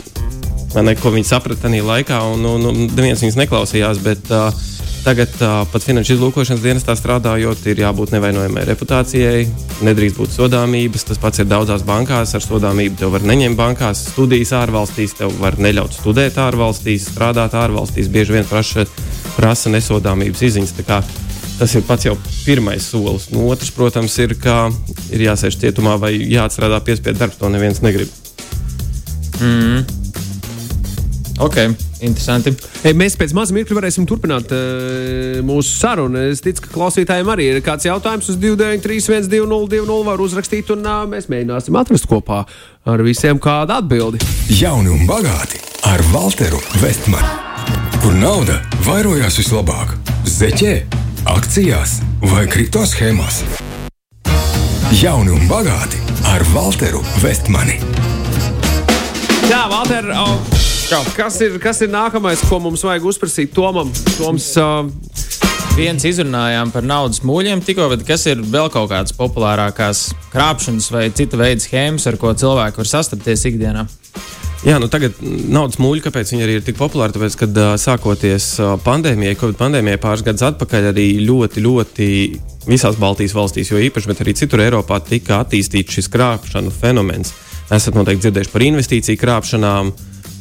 man 0.72 0.88
ne, 0.88 0.96
ko 0.96 1.12
viņi 1.12 1.28
saprata 1.28 1.68
tajā 1.68 1.84
laikā, 1.84 2.22
un, 2.32 2.48
un, 2.48 2.66
un 2.72 2.82
neviens 2.94 3.20
viņus 3.24 3.38
neklausījās. 3.42 4.00
Bet, 4.04 4.32
uh, 4.32 4.66
Tagad 5.06 5.30
pat 5.70 5.84
finanšu 5.86 6.16
izlūkošanas 6.16 6.64
dienestā 6.64 6.96
strādājot, 6.98 7.60
ir 7.70 7.78
jābūt 7.78 8.10
nevainojamai 8.10 8.64
reputācijai, 8.66 9.44
nedrīkst 9.86 10.18
būt 10.18 10.32
sodāmības. 10.34 11.04
Tas 11.06 11.20
pats 11.22 11.38
ir 11.38 11.46
daudzās 11.46 11.84
bankās. 11.86 12.32
Ar 12.34 12.42
sodāmību 12.42 12.98
tev 12.98 13.12
var 13.14 13.22
neņemt 13.22 13.54
bankās, 13.54 14.00
studijas 14.10 14.50
ārvalstīs, 14.58 15.14
tev 15.20 15.36
var 15.38 15.60
neļaut 15.62 15.94
studēt 15.94 16.40
ārvalstīs, 16.42 17.06
strādāt 17.12 17.54
ārvalstīs. 17.54 18.10
Bieži 18.10 18.34
vien 18.34 18.48
prasa, 18.50 18.82
prasa 19.36 19.70
nesodāmības 19.70 20.42
izziņas. 20.48 20.74
Tas 21.60 21.76
ir 21.78 21.86
pats 21.86 22.08
jau 22.08 22.16
pirmais 22.42 22.90
solis. 22.90 23.28
Nu, 23.30 23.46
otrs, 23.52 23.70
protams, 23.78 24.16
ir, 24.18 24.34
ka 24.42 24.72
ir 25.14 25.22
jāsēž 25.28 25.60
cietumā 25.62 25.94
vai 26.02 26.16
jāatstrādā 26.18 26.82
piespiedu 26.82 27.22
darbs. 27.22 27.38
To 27.38 27.52
neviens 27.54 27.78
negrib. 27.86 28.10
Mm. 29.38 30.05
Ok, 31.36 31.56
interesanti. 32.00 32.54
Mēs 32.96 33.16
pēc 33.20 33.34
maza 33.36 33.52
mirkļa 33.52 33.76
varēsim 33.76 34.06
turpināt 34.08 34.52
uh, 34.56 35.42
mūsu 35.44 35.74
sarunu. 35.74 36.22
Es 36.32 36.40
ticu, 36.44 36.64
ka 36.64 36.72
klausītājiem 36.72 37.28
arī 37.32 37.50
ir 37.50 37.60
kāds 37.64 37.84
jautājums 37.84 38.30
uz 38.32 38.38
293, 38.40 39.28
202, 39.28 39.98
var 40.06 40.22
uzrakstīt, 40.24 40.72
un 40.72 40.86
uh, 40.86 41.04
mēs 41.10 41.28
mēģināsim 41.32 41.76
atrast 41.76 42.08
kopā 42.08 42.44
ar 42.88 43.04
visiem 43.04 43.40
kādu 43.42 43.76
atbildi. 43.76 44.22
Jauni 44.56 44.94
un 44.94 45.04
bagāti 45.08 45.60
ar 45.90 46.00
Walteru 46.14 46.62
Vestmanu, 46.80 47.36
kur 48.00 48.16
nauda 48.16 48.62
vairojās 48.88 49.36
vislabāk- 49.42 49.92
zeķē, 50.38 50.74
akcijās 51.36 52.00
vai 52.32 52.46
kripto 52.48 52.86
schēmās. 52.88 53.44
Jauni 54.96 55.36
un 55.36 55.48
bagāti 55.50 56.00
ar 56.32 56.40
Walteru 56.54 57.04
Vestmani. 57.20 57.76
Jā, 59.46 59.66
Valter, 59.70 60.08
oh, 60.16 60.55
kas, 61.16 61.40
ir, 61.42 61.58
kas 61.62 61.80
ir 61.82 61.90
nākamais, 61.90 62.44
ko 62.46 62.60
mums 62.62 62.84
vajag 62.86 63.08
uzprasīt 63.10 63.54
Tomam? 63.56 63.90
Toms, 64.16 64.52
uh, 64.60 64.86
Viens 65.76 66.06
izrunājām 66.08 66.70
par 66.72 66.86
naudas 66.88 67.20
mūļiem 67.20 67.60
tikko, 67.60 67.90
bet 67.92 68.06
kas 68.08 68.22
ir 68.30 68.40
vēl 68.40 68.70
kaut 68.72 68.88
kādas 68.88 69.12
populārākās 69.12 70.06
krāpšanas 70.32 70.86
vai 70.88 71.10
cita 71.12 71.36
veida 71.36 71.60
schēmas, 71.60 72.06
ar 72.08 72.16
ko 72.16 72.30
cilvēki 72.32 72.80
var 72.80 72.88
sastapties 72.88 73.44
ikdienā? 73.50 73.82
Jā, 74.64 74.78
nu 74.80 74.88
tagad 74.88 75.18
naudas 75.20 75.76
mūļi, 75.76 76.00
kāpēc 76.06 76.32
viņi 76.32 76.46
arī 76.46 76.54
ir 76.56 76.64
tik 76.64 76.78
populāri? 76.78 77.12
Tāpēc, 77.12 77.36
kad 77.42 77.60
uh, 77.60 77.74
sākoties 77.76 78.48
uh, 78.62 78.72
pandēmijai, 78.86 79.36
Covid 79.42 79.60
pandēmijai 79.60 80.00
pāris 80.00 80.24
gadus 80.24 80.46
atpakaļ, 80.48 80.90
arī 80.94 81.06
ļoti, 81.28 81.66
ļoti 81.68 82.08
visās 82.70 82.96
Baltijas 82.96 83.36
valstīs, 83.36 83.74
jo 83.74 83.82
īpaši, 83.90 84.14
bet 84.14 84.24
arī 84.24 84.32
citur 84.40 84.64
Eiropā 84.64 85.02
tika 85.04 85.42
attīstīts 85.44 86.00
šis 86.00 86.08
krāpšanu 86.16 86.72
fenomens. 86.72 87.36
Esat 87.68 87.98
noteikti 87.98 88.30
dzirdējuši 88.30 88.54
par 88.56 88.64
investīciju 88.64 89.20
krāpšanām, 89.20 89.92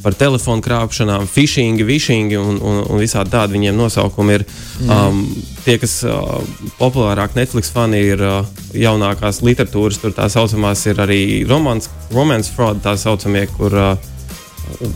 par 0.06 0.14
telefonu 0.14 0.62
krāpšanām, 0.62 1.24
phishing, 1.26 1.80
vishing 1.82 2.30
un, 2.38 2.60
un, 2.62 2.76
un 2.86 3.00
visādi 3.02 3.32
tādi 3.32 3.56
viņiem 3.56 3.74
nosaukumi 3.74 4.36
ir. 4.36 4.44
Mm. 4.84 4.90
Um, 4.94 5.22
tie, 5.64 5.74
kas 5.82 5.96
uh, 6.06 6.36
populārāk 6.78 7.34
Netflix 7.34 7.72
fani 7.74 8.04
ir 8.12 8.22
uh, 8.22 8.44
jaunākās 8.70 9.42
literatūras, 9.42 9.98
tur 9.98 10.14
tā 10.14 10.28
saucamās 10.30 10.84
ir 10.86 11.02
arī 11.02 11.20
romance, 11.48 11.90
romance 12.14 12.52
fraud, 12.54 12.78
tā 12.84 12.94
saucamie, 13.02 13.48
kur 13.56 13.74
uh, 13.74 13.96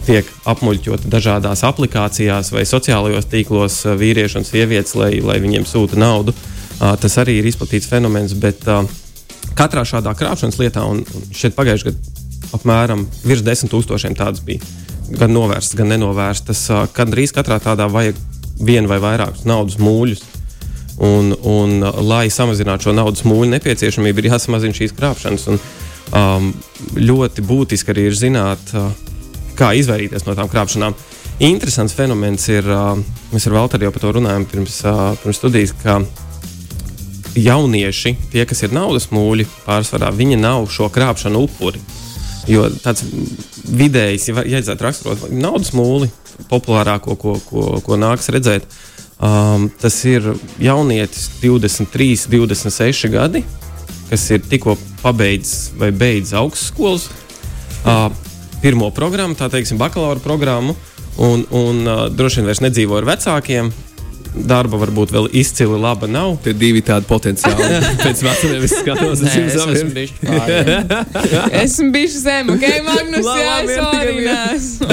tiek 0.07 0.31
apmuļķoti 0.53 1.11
dažādās 1.11 1.65
aplikācijās 1.67 2.53
vai 2.55 2.63
sociālajos 2.71 3.27
tīklos 3.33 3.81
uh, 3.89 3.99
vīrieši 3.99 4.39
un 4.39 4.47
sievietes, 4.47 4.95
lai, 5.01 5.17
lai 5.27 5.41
viņiem 5.43 5.67
sūta 5.67 5.99
naudu. 5.99 6.37
Uh, 6.79 6.95
tas 7.03 7.19
arī 7.19 7.41
ir 7.41 7.51
izplatīts 7.51 7.91
fenomens, 7.91 8.37
bet 8.39 8.63
uh, 8.71 8.87
katrā 9.59 9.83
šādā 9.83 10.15
krāpšanas 10.15 10.63
lietā, 10.63 10.87
un 10.87 11.03
šeit 11.35 11.59
pagājušajā 11.59 11.91
gadā 11.91 12.19
apmēram 12.57 13.05
virs 13.25 13.43
desmit 13.47 13.75
tūkstošiem 13.75 14.15
tādas 14.19 14.43
bija. 14.47 14.63
Gan 15.11 15.33
novērstas, 15.35 15.75
gan 15.79 15.91
nenovērstas. 15.91 16.67
Gandrīz 16.95 17.35
katrā 17.35 17.59
tādā 17.63 17.89
vajag 17.91 18.19
vienu 18.61 18.91
vai 18.91 19.01
vairākus 19.03 19.47
naudas 19.49 19.79
mūļus. 19.81 20.23
Un, 21.01 21.33
un, 21.49 21.79
lai 22.05 22.27
samazinātu 22.31 22.89
šo 22.89 22.95
naudas 22.95 23.25
mūļu 23.25 23.55
nepieciešamību, 23.55 24.21
ir 24.21 24.35
jāsamazina 24.35 24.77
šīs 24.77 24.93
krāpšanas. 24.99 25.47
Un, 25.51 25.61
um, 26.13 26.51
ļoti 26.99 27.45
būtiski 27.47 27.95
arī 27.95 28.11
ir 28.11 28.19
zināt, 28.19 28.75
uh, 28.77 28.91
kā 29.57 29.73
izvairīties 29.81 30.27
no 30.29 30.37
tām 30.37 30.51
krāpšanām. 30.53 30.97
Interesants 31.41 31.97
fenomens 31.97 32.45
ir, 32.53 32.69
uh, 32.69 32.99
mēs 33.33 33.49
ar 33.49 33.57
Valteru 33.57 33.89
jau 33.89 33.95
par 33.95 34.05
to 34.05 34.13
runājām 34.19 34.45
pirms, 34.51 34.83
uh, 34.85 35.07
pirms 35.23 35.41
studijas, 35.41 35.73
ka 35.81 36.03
jaunieši, 37.39 38.17
tie, 38.33 38.45
kas 38.49 38.61
ir 38.67 38.75
naudas 38.77 39.09
mūļi, 39.15 39.47
pārsvarā 39.65 40.11
viņi 40.15 40.37
nav 40.41 40.69
šo 40.73 40.91
krāpšanu 40.93 41.47
upuri. 41.47 41.81
Jo 42.51 42.67
tāds 42.83 43.05
vidējs, 43.65 44.29
ja 44.29 44.37
vajadzētu 44.39 44.87
raksturot 44.87 45.27
naudas 45.35 45.73
mūli, 45.77 46.11
populārāko, 46.51 47.17
ko, 47.21 47.37
ko, 47.47 47.65
ko 47.85 47.99
nāks 48.01 48.31
redzēt, 48.33 48.67
um, 49.21 49.69
tas 49.81 49.97
ir 50.09 50.33
jaunietis 50.63 51.29
23, 51.43 52.29
26 52.33 53.11
gadi, 53.13 53.45
kas 54.11 54.27
ir 54.35 54.43
tikko 54.51 54.77
pabeidzis 55.03 55.71
vai 55.79 55.93
beidzis 55.95 56.37
augstskolas 56.41 57.09
uh, 57.85 58.09
pirmo 58.63 58.91
programmu, 58.95 59.39
tā 59.39 59.51
teiksim, 59.53 59.79
bakalaura 59.81 60.21
programmu, 60.25 60.77
un, 61.21 61.45
un 61.51 61.85
uh, 61.87 62.03
droši 62.13 62.41
vien 62.41 62.51
vairs 62.51 62.65
nedzīvo 62.65 62.99
ar 62.99 63.09
vecākiem, 63.13 63.73
darba 64.35 64.79
varbūt 64.81 65.13
vēl 65.15 65.29
izcili 65.41 65.79
laba 65.81 66.09
nav. 66.11 66.37
Tie 66.45 66.55
divi 66.57 66.83
tādi 66.85 67.09
potenciāli. 67.09 67.81
Pēc 68.05 68.23
vecumiem 68.25 68.67
es 68.67 68.75
skatos, 68.79 69.25
Nē, 69.25 69.35
es 69.47 69.59
esmu 69.59 69.95
bijis 69.97 70.15
pāri. 70.21 70.77
Esmu 71.63 71.89
bijis 71.95 72.17
zem, 72.23 72.53
ok, 72.55 72.65
Magnus, 72.87 73.27
Labi, 73.27 73.75
jā, 73.75 73.77
sorry, 73.77 74.15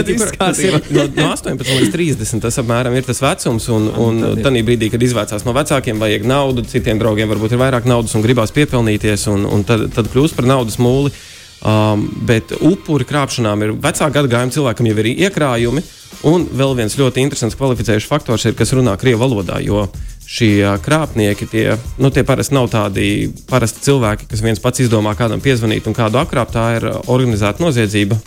tikai 0.07 0.27
nē. 0.27 0.29
Tas 0.37 0.61
ir 0.63 0.77
no, 0.79 1.07
no 1.17 1.29
18 1.35 1.71
līdz 1.83 1.93
30. 1.93 2.43
Tas 2.47 2.59
apmēram 2.63 2.97
ir 2.97 3.07
tas 3.07 3.21
vecums. 3.23 3.69
Un, 3.73 3.89
un 4.03 4.21
tajā 4.41 4.65
brīdī, 4.67 4.91
kad 4.93 5.03
izvērtās 5.03 5.47
no 5.47 5.55
vecākiem, 5.57 6.01
vajag 6.01 6.27
naudu, 6.27 6.65
citiem 6.67 7.01
draugiem 7.01 7.29
varbūt 7.31 7.55
ir 7.55 7.61
vairāk 7.61 7.87
naudas 7.89 8.15
un 8.17 8.25
gribās 8.25 8.53
piepelnīties, 8.55 9.27
un, 9.33 9.45
un 9.49 9.65
tad, 9.67 9.87
tad 9.95 10.09
kļūst 10.13 10.37
par 10.37 10.49
naudas 10.49 10.79
mūli. 10.81 11.13
Um, 11.57 12.03
bet 12.29 12.51
upuri 12.61 13.05
krāpšanām 13.09 13.63
ir 13.65 13.71
vecāka 13.81 14.19
gadagājuma 14.19 14.53
cilvēkam, 14.53 14.91
jau 14.91 14.99
ir 15.01 15.09
iekrājumi. 15.15 15.81
Un 16.25 16.47
vēl 16.49 16.73
viens 16.79 16.95
ļoti 16.97 17.21
interesants 17.21 17.55
kvalificējušs 17.59 18.07
faktors 18.09 18.45
ir, 18.49 18.55
kas 18.57 18.73
runā 18.73 18.95
krievu 18.97 19.21
valodā. 19.21 19.59
Jo 19.61 19.85
šie 20.27 20.65
krāpnieki, 20.83 21.45
tie, 21.47 21.65
nu, 22.01 22.09
tie 22.11 22.23
parasti 22.27 22.55
nav 22.57 22.65
tādi 22.73 23.29
parasti 23.47 23.85
cilvēki, 23.85 24.27
kas 24.31 24.41
viens 24.43 24.59
pats 24.59 24.81
izdomā 24.83 25.13
kādam 25.15 25.39
piezvanīt 25.43 25.87
un 25.87 25.95
kādu 25.95 26.19
apkrāpt. 26.19 26.55
Tā 26.57 26.65
ir 26.79 26.89
organizēta 27.05 27.63
noziedzība 27.63 28.17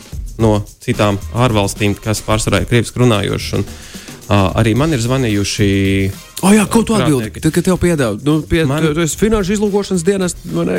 no 0.40 0.54
citām 0.80 1.18
ārvalstīm, 1.37 1.99
kas 2.00 2.23
pārsvarā 2.25 2.62
ir 2.62 2.70
krieviski 2.70 3.02
runājoši. 3.02 3.59
Un, 3.59 3.66
uh, 3.66 4.49
arī 4.62 4.73
man 4.78 4.94
ir 4.97 5.02
zvanījuši 5.04 5.70
Oh, 6.40 6.54
jā, 6.56 6.62
ko 6.73 6.80
tu 6.88 6.94
atbildi? 6.97 7.35
Tad, 7.37 7.52
kad 7.52 7.66
tev 7.66 7.76
piedāvā, 7.76 8.16
nu, 8.25 8.38
pie, 8.49 8.62
Man- 8.64 8.80
Man... 8.80 8.94
tu 8.97 9.02
esi 9.04 9.18
finanšu 9.20 9.59
izlūkošanas 9.59 10.04
dienas, 10.06 10.32
vai 10.49 10.64
ne? 10.64 10.76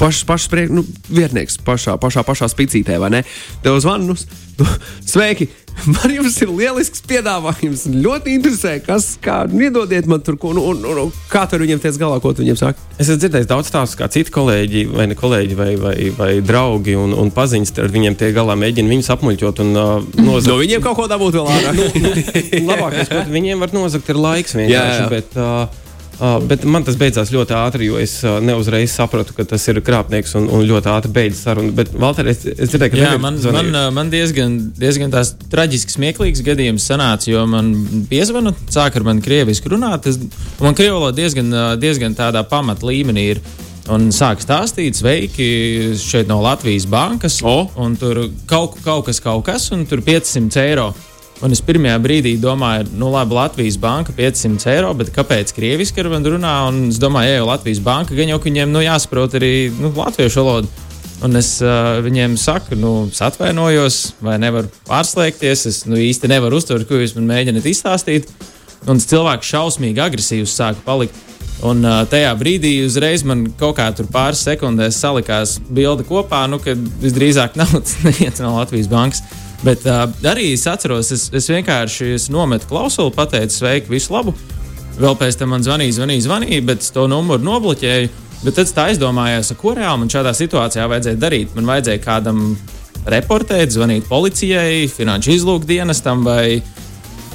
Pašs, 0.00 0.24
pašs 0.26 0.48
priek, 0.50 0.72
nu, 0.74 0.82
vietnieks 1.06 1.60
pašā, 1.62 1.94
pašā, 2.02 2.24
pašā 2.26 2.48
spīcītē, 2.50 2.96
vai 2.98 3.12
ne? 3.14 3.20
Tev 3.62 3.78
zvan, 3.84 4.08
nu, 4.10 4.16
s- 4.18 4.26
nu, 4.58 4.66
sveiki! 5.12 5.46
Man 5.94 6.12
jums 6.12 6.36
ir 6.44 6.50
lielisks 6.52 7.02
piedāvājums. 7.08 7.86
Ļoti 7.90 8.34
interesē, 8.36 8.76
kas, 8.84 9.14
kā, 9.22 9.42
nu, 9.50 9.62
iedodiet 9.64 10.08
man 10.10 10.22
tur, 10.24 10.36
ko, 10.40 10.52
nu, 10.56 10.64
un, 10.72 10.82
un, 10.84 11.02
un 11.06 11.12
kā 11.32 11.46
tur 11.50 11.64
viņiem 11.64 11.80
tiec 11.82 11.96
galā, 12.00 12.20
ko 12.22 12.34
viņiem 12.36 12.58
saki. 12.60 12.84
Es 12.98 13.08
esmu 13.08 13.20
dzirdējis 13.22 13.50
daudz 13.50 13.70
stāstu, 13.70 13.98
kā 14.00 14.10
citi 14.12 14.34
kolēģi, 14.34 14.84
vai 14.92 15.08
ne 15.10 15.16
kolēģi, 15.18 15.58
vai, 15.58 15.70
vai, 15.80 15.94
vai 16.16 16.30
draugi 16.44 16.96
un, 17.00 17.14
un 17.16 17.32
paziņas 17.34 17.76
ar 17.80 17.92
viņiem 17.94 18.18
tie 18.20 18.32
galā 18.36 18.56
mēģina 18.60 18.92
viņus 18.92 19.12
apmuļķot 19.16 19.62
un 19.64 19.72
uh, 19.74 19.92
nozagt. 20.20 20.50
No 20.52 20.58
viņiem 20.60 20.84
kaut 20.84 20.98
ko 21.00 21.06
dabūt 21.10 21.38
vēl 21.38 21.52
ārā. 21.56 21.76
Labākais, 22.70 23.12
ko 23.12 23.24
viņiem 23.30 23.64
var 23.64 23.76
nozagt, 23.76 24.10
ir 24.12 24.20
laiks 24.20 24.58
vienkārši. 24.58 24.74
Jā, 24.76 25.06
jā. 25.06 25.08
Bet, 25.12 25.38
uh, 25.40 25.88
bet 26.44 26.64
man 26.68 26.84
tas 26.84 26.98
beidzās 27.00 27.30
ļoti 27.32 27.54
ātri, 27.56 27.86
jo 27.88 27.96
es 28.00 28.18
uh, 28.26 28.38
neuzreiz 28.44 28.92
sapratu, 28.92 29.32
ka 29.36 29.46
tas 29.48 29.64
ir 29.72 29.80
krāpnieks 29.84 30.34
un, 30.36 30.50
un 30.52 30.66
ļoti 30.68 30.90
ātri 30.92 31.12
beidzas 31.16 31.46
saruna. 31.46 31.72
Bet, 31.76 31.94
Valter, 31.96 32.28
es, 32.28 32.42
es 32.44 32.72
dzirdēju, 32.72 32.92
ka 32.92 33.00
Jā, 33.00 33.12
man, 33.14 33.22
man, 33.24 33.38
zvanījuši. 33.40 33.76
ā, 33.80 33.84
man 33.96 34.12
diezgan, 34.12 34.58
diezgan 34.76 35.14
tās 35.14 35.32
traģiski 35.52 35.96
smieklīgs 35.96 36.44
gadījums 36.44 36.90
sanāca, 36.92 37.30
jo 37.32 37.46
man 37.48 37.72
piezvana, 38.10 38.52
sāk 38.68 39.00
ar 39.00 39.08
mani 39.08 39.24
krieviski 39.24 39.72
runāt. 39.72 40.10
Es, 40.12 40.20
man 40.60 40.76
krievu 40.76 40.98
valoda 40.98 41.16
diezgan, 41.22 41.50
diezgan 41.80 42.18
tādā 42.18 42.44
pamat 42.48 42.84
līmenī 42.84 43.26
ir. 43.34 43.42
Un 43.90 44.10
sāk 44.14 44.42
stāstīt, 44.44 44.94
sveiki, 45.00 45.46
šeit 45.98 46.28
no 46.30 46.36
Latvijas 46.44 46.84
bankas. 46.86 47.40
O. 47.42 47.64
Un 47.80 47.96
tur 47.98 48.26
kaut, 48.46 48.76
kaut 48.84 49.08
kas, 49.08 49.18
kaut 49.24 49.46
kas, 49.48 49.70
un 49.74 49.86
tur 49.88 50.04
500 50.04 50.60
eiro. 50.68 50.90
Un 51.40 51.54
es 51.54 51.62
pirmajā 51.64 51.96
brīdī 52.04 52.34
domāju, 52.36 52.90
nu, 53.00 53.08
labi, 53.14 53.32
Latvijas 53.32 53.78
banka 53.80 54.12
500 54.12 54.66
eiro, 54.74 54.90
bet 54.98 55.08
kāpēc 55.14 55.54
krieviski 55.56 56.02
ar 56.02 56.10
mani 56.12 56.34
runā? 56.34 56.52
Un 56.68 56.82
es 56.90 56.98
domāju, 57.00 57.38
jau 57.38 57.46
Latvijas 57.48 57.80
banka, 57.84 58.16
gan 58.18 58.28
jau 58.28 58.36
ka 58.36 58.50
viņiem 58.50 58.74
nu, 58.74 58.82
jāsaprot 58.84 59.38
arī 59.38 59.54
nu, 59.78 59.88
latviešu 59.96 60.44
valodu. 60.44 60.68
Un 61.24 61.36
es 61.40 61.54
uh, 61.64 61.98
viņiem 62.04 62.36
saku, 62.40 62.76
nu, 62.80 62.92
atvainojos, 63.12 63.98
vai 64.24 64.36
nevaru 64.40 64.68
pārslēgties. 64.88 65.64
Es 65.68 65.80
nu, 65.88 65.96
īsti 66.00 66.28
nevaru 66.32 66.60
uztvert, 66.60 66.88
ko 66.88 67.00
jūs 67.00 67.16
man 67.16 67.28
mēģināt 67.32 67.68
izstāstīt. 67.72 68.28
Un 68.88 69.00
cilvēks 69.00 69.48
šausmīgi 69.52 70.00
agresīvs 70.00 70.60
sāka 70.60 70.84
palikt. 70.84 71.16
Un 71.64 71.84
uh, 71.84 72.02
tajā 72.08 72.30
brīdī 72.40 72.78
uzreiz 72.86 73.24
man 73.28 73.48
kaut 73.60 73.76
kā 73.80 73.90
tur 73.96 74.08
pāris 74.12 74.44
sekundēs 74.44 75.00
salikās 75.00 75.58
bilde 75.68 76.04
kopā, 76.08 76.46
nu, 76.52 76.60
kad 76.60 76.88
visdrīzāk 77.00 77.56
nav 77.60 77.78
tas 77.80 77.96
neviens 78.04 78.40
no 78.44 78.58
Latvijas 78.58 78.88
bankas. 78.92 79.24
Bet 79.60 79.84
uh, 79.84 80.06
arī 80.24 80.54
es 80.54 80.64
atceros, 80.70 81.10
es, 81.12 81.26
es 81.36 81.50
vienkārši 81.52 82.14
es 82.14 82.30
nometu 82.32 82.70
klausuli, 82.70 83.12
pateicu, 83.12 83.58
sveiki, 83.58 83.92
visu 83.92 84.14
labu. 84.14 84.34
Vēl 85.00 85.16
pēc 85.20 85.36
tam 85.40 85.52
man 85.54 85.64
zvanīja, 85.64 85.98
zvanīja, 86.00 86.24
zvanīja, 86.26 86.64
bet 86.68 86.84
es 86.84 86.92
to 86.94 87.06
numuru 87.08 87.44
nobloķēju. 87.44 88.10
Bet 88.40 88.56
tad 88.56 88.64
es 88.64 88.72
tā 88.72 88.86
aizdomājos, 88.88 89.52
ko 89.60 89.74
reāli 89.76 90.00
man 90.00 90.12
šādā 90.12 90.32
situācijā 90.36 90.86
vajadzēja 90.88 91.20
darīt. 91.20 91.52
Man 91.56 91.68
vajadzēja 91.68 92.00
kādam 92.04 92.54
reportēt, 93.12 93.74
zvanīt 93.74 94.08
policijai, 94.08 94.86
finanšu 94.92 95.34
izlūkdienestam, 95.36 96.24
vai 96.24 96.62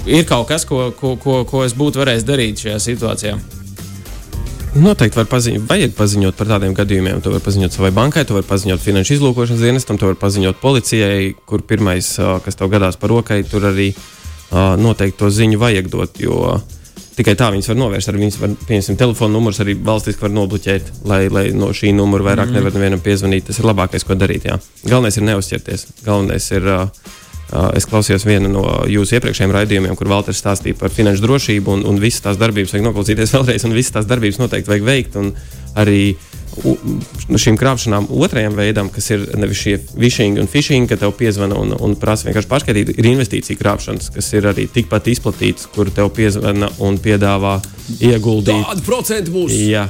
ir 0.06 0.26
kaut 0.30 0.50
kas, 0.50 0.66
ko, 0.66 0.90
ko, 0.98 1.14
ko, 1.22 1.44
ko 1.50 1.62
es 1.66 1.78
būtu 1.78 2.02
varējis 2.02 2.26
darīt 2.26 2.66
šajā 2.66 2.82
situācijā. 2.90 3.38
Noteikti 4.76 5.16
var 5.16 5.28
paziņot, 5.32 5.68
vajag 5.70 5.94
paziņot 5.96 6.36
par 6.36 6.50
tādiem 6.50 6.74
gadījumiem. 6.76 7.22
To 7.24 7.32
var 7.32 7.44
paziņot 7.46 7.78
savai 7.78 7.94
bankai, 7.96 8.26
to 8.28 8.36
var 8.36 8.44
paziņot 8.44 8.82
finanšu 8.84 9.16
izlūkošanas 9.16 9.64
dienestam, 9.64 10.00
to 10.00 10.10
var 10.10 10.18
paziņot 10.20 10.60
policijai, 10.60 11.30
kur 11.48 11.64
pirmais, 11.64 12.10
kas 12.44 12.60
tev 12.60 12.74
gadās 12.74 13.00
par 13.00 13.14
rokai, 13.16 13.40
tur 13.48 13.70
arī 13.72 13.94
noteikti 14.52 15.22
to 15.22 15.32
ziņu 15.32 15.62
vajag 15.64 15.88
dot. 15.94 16.20
Jo 16.20 16.58
tikai 17.16 17.38
tā 17.40 17.48
viņas 17.56 17.72
var 17.72 17.80
novērst. 17.80 18.12
Ar 18.12 18.20
viņas 18.20 18.40
var, 18.42 18.56
piemēram, 18.68 19.00
telefona 19.00 19.38
numurs 19.38 19.62
arī 19.64 19.78
valstiski 19.80 20.28
var 20.28 20.36
nobloķēt, 20.36 20.92
lai, 21.08 21.22
lai 21.32 21.46
no 21.56 21.72
šī 21.72 21.94
numura 21.96 22.34
vairāk 22.34 22.52
mm. 22.52 22.60
nevar 22.60 22.76
nevienam 22.76 23.04
piezvanīt. 23.06 23.48
Tas 23.48 23.62
ir 23.62 23.70
labākais, 23.70 24.04
ko 24.04 24.20
darīt. 24.20 24.50
Jā. 24.50 24.60
Galvenais 24.84 25.16
ir 25.16 25.30
neuzķerties. 25.30 25.88
Galvenais 26.04 26.52
ir. 26.52 26.68
Uh, 26.68 27.14
Es 27.78 27.86
klausījos 27.86 28.26
vienu 28.26 28.50
no 28.50 28.64
jūsu 28.90 29.20
iepriekšējiem 29.20 29.54
raidījumiem, 29.54 29.98
kur 30.00 30.10
Valters 30.10 30.42
stāstīja 30.42 30.80
par 30.80 30.94
finanšu 30.94 31.24
drošību, 31.28 31.76
un, 31.78 31.84
un 31.86 32.00
visas 32.02 32.24
tās 32.26 32.40
darbības 32.42 32.74
vajag 32.74 32.88
noklausīties 32.88 33.34
vēlreiz, 33.38 33.68
un 33.68 33.76
visas 33.78 33.94
tās 34.00 34.10
darbības 34.10 34.42
noteikti 34.42 34.74
vajag 34.74 34.88
veikt. 34.88 35.20
Arī 35.76 36.00
šīm 36.56 37.58
krāpšanām 37.60 38.08
otrajam 38.16 38.56
veidam, 38.56 38.90
kas 38.94 39.10
ir 39.12 39.26
nevis 39.38 39.60
šie 39.60 39.76
phishing 39.92 40.40
un 40.40 40.48
phishing, 40.52 40.88
ka 40.90 40.98
tev 41.00 41.12
piezvana 41.20 41.58
un, 41.60 41.74
un 41.76 41.98
prasa 42.00 42.30
vienkārši 42.30 42.52
pārskaitīt, 42.52 42.94
ir 42.96 43.10
investīcija 43.12 43.60
krāpšanas, 43.60 44.10
kas 44.16 44.32
ir 44.38 44.48
arī 44.54 44.68
tikpat 44.72 45.10
izplatīts, 45.12 45.68
kur 45.76 45.92
tev 45.94 46.14
piezvana 46.16 46.72
un 46.86 47.00
piedāvā 47.02 47.58
ieguldīt. 48.00 48.64
Kāda 48.72 48.88
procenta 48.88 49.36
būs? 49.36 49.58
Jā. 49.68 49.90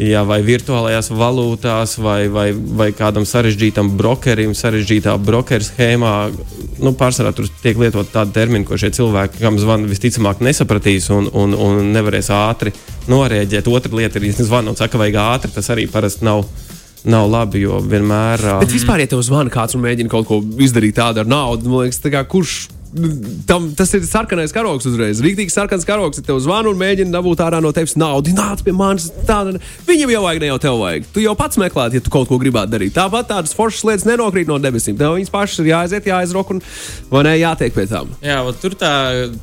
Jā, 0.00 0.22
vai 0.24 0.38
virtuālajās 0.40 1.10
valūtās, 1.12 1.98
vai, 2.00 2.24
vai, 2.32 2.46
vai 2.54 2.88
kādam 2.96 3.26
sarežģītam 3.28 3.90
brokerim, 3.98 4.54
sarežģītā 4.56 5.12
brokeru 5.20 5.66
schēmā. 5.66 6.12
Nu, 6.80 6.94
pārsvarā 6.96 7.34
tur 7.36 7.50
tiek 7.60 7.76
lietot 7.80 8.08
tādi 8.14 8.32
termini, 8.38 8.64
ko 8.64 8.78
šie 8.80 8.94
cilvēki, 8.96 9.42
kam 9.42 9.60
zvana, 9.60 9.90
visticamāk 9.90 10.40
nesapratīs 10.46 11.10
un, 11.12 11.28
un, 11.36 11.52
un 11.52 11.92
nevarēs 11.92 12.32
ātri 12.32 12.72
norēģēt. 13.12 13.68
Otra 13.68 14.00
lieta 14.00 14.22
ir, 14.22 14.30
ja 14.30 14.40
zvana 14.40 14.72
un 14.72 14.80
saka, 14.80 15.00
vajag 15.00 15.20
ātri, 15.20 15.52
tas 15.58 15.68
arī 15.74 15.88
parasti 15.90 16.28
nav. 16.28 16.46
Nav 17.00 17.30
labi, 17.32 17.62
jo 17.62 17.78
vienmēr. 17.80 18.42
Bet 18.60 18.74
vispār, 18.74 19.00
ja 19.00 19.08
tev 19.08 19.22
zvana 19.24 19.48
kāds 19.48 19.72
un 19.72 19.80
mēģina 19.80 20.12
kaut 20.12 20.26
ko 20.28 20.42
izdarīt 20.60 20.98
tādu 20.98 21.22
ar 21.22 21.30
naudu, 21.32 21.70
man 21.72 21.86
liekas, 21.86 22.02
kā, 22.12 22.20
kurš 22.28 22.66
tam, 23.46 23.70
tas 23.78 23.92
ir 23.94 24.02
sarkanais 24.06 24.52
karoks 24.54 24.86
uzreiz. 24.90 25.20
Rīktīgi 25.22 25.52
sarkans 25.54 25.86
karoks, 25.86 26.18
ja 26.18 26.26
tev 26.26 26.40
zvana 26.42 26.72
un 26.72 26.78
mēģina 26.80 27.14
dabūt 27.14 27.42
ārā 27.44 27.60
no 27.62 27.70
tevis 27.74 27.94
naudu. 28.00 28.32
Nāc 28.34 28.64
pie 28.66 28.74
manis, 28.74 29.08
tāda. 29.28 29.60
Viņam 29.86 30.10
jau 30.14 30.22
vajag, 30.24 30.40
ne 30.42 30.50
jau 30.50 30.58
tev 30.64 30.78
vajag. 30.80 31.06
Tu 31.14 31.24
jau 31.24 31.34
pats 31.38 31.60
meklē, 31.60 31.86
ja 31.94 32.02
tu 32.02 32.12
kaut 32.12 32.26
ko 32.30 32.38
gribētu 32.42 32.74
darīt. 32.74 32.94
Tāpat 32.96 33.30
tādas 33.30 33.54
foršas 33.56 33.86
lietas 33.86 34.06
nenokrīt 34.08 34.50
no 34.50 34.58
debesīm. 34.62 34.98
Tev 34.98 35.14
viņas 35.18 35.34
pašas 35.34 35.62
ir 35.62 35.70
jāaiziet, 35.70 36.08
jāizrok 36.10 36.54
un 36.56 36.64
ne 37.26 37.36
jātiek 37.38 37.76
pie 37.76 37.86
tām. 37.90 38.10
Jā, 38.24 38.40
tur 38.62 38.74
tā, 38.78 38.92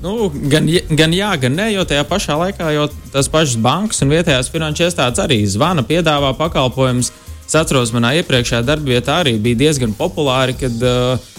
nu, 0.04 0.28
gan, 0.52 0.68
gan 0.92 1.16
jā, 1.16 1.32
gan 1.40 1.56
nē, 1.56 1.70
jo 1.78 1.88
tajā 1.88 2.04
pašā 2.10 2.36
laikā, 2.44 2.74
jo 2.76 2.90
tas 3.14 3.32
pašas 3.32 3.56
bankas 3.64 4.04
un 4.04 4.12
vietējās 4.12 4.52
finanšu 4.52 4.90
iestādes 4.90 5.24
arī 5.24 5.40
zvana, 5.48 5.88
piedāvā 5.88 6.34
pakalpojumus. 6.38 7.14
Es 7.48 7.56
atceros, 7.56 7.94
manā 7.96 8.12
iepriekšējā 8.20 8.60
darbvietā 8.68 9.22
arī 9.22 9.38
bija 9.40 9.62
diezgan 9.62 9.94
populāri, 9.96 10.58
kad 10.60 10.82
uh, 10.84 11.30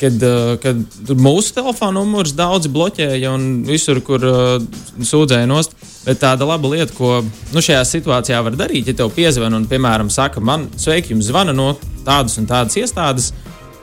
kad, 0.00 0.22
uh, 0.24 0.54
kad 0.62 1.10
mūsu 1.20 1.54
telefona 1.56 1.98
numurs 1.98 2.34
daudzi 2.36 2.70
bloķēja 2.72 3.32
un 3.34 3.46
visur, 3.66 4.00
kur 4.04 4.24
uh, 4.26 4.56
sūdzēja 5.00 5.48
nost. 5.50 5.76
Bet 6.06 6.20
tāda 6.22 6.46
laba 6.46 6.70
lieta, 6.70 6.94
ko 6.94 7.18
nu, 7.24 7.62
šajā 7.62 7.82
situācijā 7.88 8.40
var 8.46 8.56
darīt, 8.58 8.90
ja 8.90 8.94
tev 8.94 9.10
piezvan 9.16 9.56
un, 9.58 9.66
piemēram, 9.70 10.12
saka, 10.12 10.42
man 10.44 10.68
sveiki, 10.78 11.14
jums 11.14 11.30
zvana 11.32 11.54
no 11.56 11.72
tādas 12.06 12.38
un 12.40 12.48
tādas 12.50 12.78
iestādes. 12.78 13.32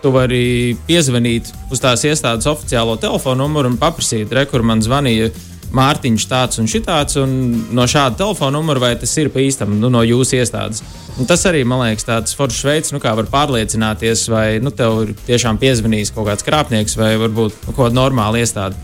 Tu 0.04 0.12
vari 0.12 0.76
piezvanīt 0.88 1.50
uz 1.72 1.80
tās 1.80 2.02
iestādes 2.04 2.48
oficiālo 2.52 2.98
telefonu 3.00 3.46
numuru 3.46 3.72
un 3.72 3.78
paprasīt, 3.80 4.32
re, 4.36 4.44
kur 4.52 4.64
man 4.68 4.84
zvanīja 4.84 5.30
Mārtiņš 5.74 6.26
tāds 6.30 6.60
un 6.62 6.68
šitāds, 6.70 7.18
un 7.18 7.32
no 7.74 7.88
šāda 7.90 8.20
telefona 8.20 8.54
numura, 8.60 8.82
vai 8.84 8.92
tas 9.00 9.14
ir 9.18 9.32
pa 9.34 9.42
īstam 9.42 9.74
nu, 9.80 9.90
no 9.90 10.04
jūsu 10.06 10.38
iestādes. 10.38 10.84
Un 11.18 11.30
tas 11.30 11.42
arī, 11.50 11.64
man 11.66 11.82
liekas, 11.82 12.06
tāds 12.06 12.38
foršs 12.38 12.62
veids, 12.68 12.94
nu, 12.94 13.02
kā 13.02 13.16
var 13.18 13.26
pārliecināties, 13.32 14.28
vai 14.30 14.46
nu, 14.62 14.70
tev 14.70 15.02
ir 15.08 15.16
tiešām 15.26 15.58
piezvanījis 15.62 16.14
kaut 16.14 16.30
kāds 16.30 16.46
krāpnieks 16.46 16.98
vai 17.00 17.16
varbūt 17.22 17.58
nu, 17.58 17.74
kaut 17.74 17.88
kāda 17.88 17.98
normāla 17.98 18.44
iestāde. 18.44 18.78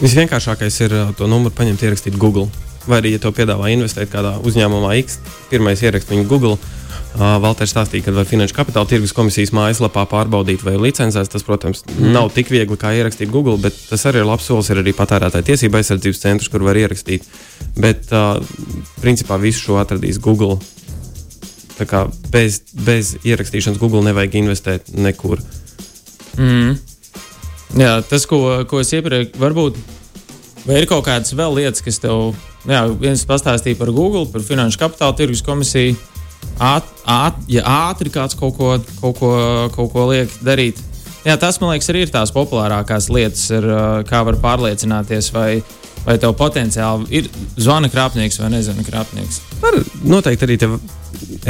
Visvienkāršākais 0.00 0.80
ir 0.86 0.96
uh, 0.96 1.14
to 1.16 1.28
numuru 1.28 1.52
paņemt, 1.52 1.84
ierakstīt 1.84 2.16
Google. 2.16 2.48
Vai 2.88 3.02
arī, 3.02 3.14
ja 3.18 3.20
to 3.20 3.32
piedāvā 3.36 3.68
investēt 3.74 4.08
kādā 4.08 4.38
uzņēmumā 4.40 4.96
X, 5.02 5.20
pirmais 5.52 5.84
ierakst 5.84 6.08
viņu 6.08 6.24
Google 6.32 6.56
Valters 7.18 7.72
stāstīja, 7.74 8.04
ka 8.06 8.12
var 8.14 8.26
Finanšu 8.28 8.54
kapitāla 8.54 8.86
tirgus 8.88 9.12
komisijas 9.16 9.50
mājaslapā 9.56 10.04
pārbaudīt, 10.08 10.62
vai 10.62 10.76
ir 10.76 10.84
licencēts. 10.84 11.32
Tas, 11.32 11.44
protams, 11.46 11.82
mm. 11.88 12.12
nav 12.14 12.30
tik 12.34 12.52
viegli 12.54 12.78
kā 12.78 12.92
ierakstīt 12.96 13.32
Google, 13.34 13.58
bet 13.60 13.74
tas 13.90 14.06
arī 14.06 14.22
ir 14.22 14.28
labs 14.28 14.46
solis. 14.46 14.70
Ir 14.70 14.80
arī 14.82 14.94
patērētāja 14.96 15.48
tiesība 15.50 15.80
aizsardzības 15.80 16.22
centrs, 16.22 16.50
kur 16.52 16.62
var 16.64 16.78
ierakstīt. 16.78 17.26
Bet, 17.80 18.06
uh, 18.14 18.38
principā, 19.02 19.40
visu 19.42 19.66
šo 19.66 19.80
atradīs 19.82 20.20
Google. 20.22 20.60
Tā 21.80 21.88
kā 21.88 22.04
bez, 22.30 22.60
bez 22.86 23.16
ierakstīšanas 23.26 23.80
Google 23.80 24.04
nevajag 24.06 24.38
investēt 24.44 24.92
nekur. 24.94 25.42
Mm. 26.38 26.76
Jā, 27.80 27.96
tas, 28.06 28.26
ko, 28.30 28.62
ko 28.70 28.84
es 28.84 28.94
iepriekš 28.94 29.34
varbūt. 29.40 29.82
Vai 30.66 30.82
ir 30.82 30.86
kaut 30.86 31.06
kādas 31.06 31.32
vēl 31.34 31.56
lietas, 31.56 31.82
kas 31.82 31.98
tev, 32.02 32.34
jā, 32.68 32.84
viens 33.00 33.22
pastāstīja 33.26 33.78
par 33.80 33.90
Google, 33.96 34.26
par 34.30 34.44
Finanšu 34.44 34.78
kapitāla 34.82 35.16
tirgus 35.16 35.42
komisiju, 35.46 35.96
āt, 36.60 36.86
āt, 37.08 37.40
ja 37.50 37.64
ātri 37.88 38.12
kāds 38.12 38.38
kaut 38.38 38.56
ko, 38.58 38.76
kaut 39.00 39.18
ko, 39.20 39.34
kaut 39.74 39.92
ko 39.94 40.06
liek 40.12 40.32
darīt. 40.44 40.80
Jā, 41.26 41.36
tas, 41.40 41.58
man 41.60 41.74
liekas, 41.74 41.90
arī 41.92 42.06
ir 42.06 42.12
tās 42.12 42.32
populārākās 42.32 43.10
lietas, 43.12 43.44
ir, 43.52 43.66
kā 44.08 44.22
var 44.24 44.38
pārliecināties, 44.40 45.28
vai, 45.36 45.50
vai 46.06 46.16
tev 46.20 46.32
potenciāli 46.38 47.10
ir 47.20 47.28
zvana 47.60 47.90
krāpnieks 47.92 48.40
vai 48.40 48.48
nezvana 48.54 48.86
krāpnieks. 48.86 49.42
Ar, 49.60 49.76
noteikti 50.08 50.48
arī 50.48 50.56
tev 50.62 50.78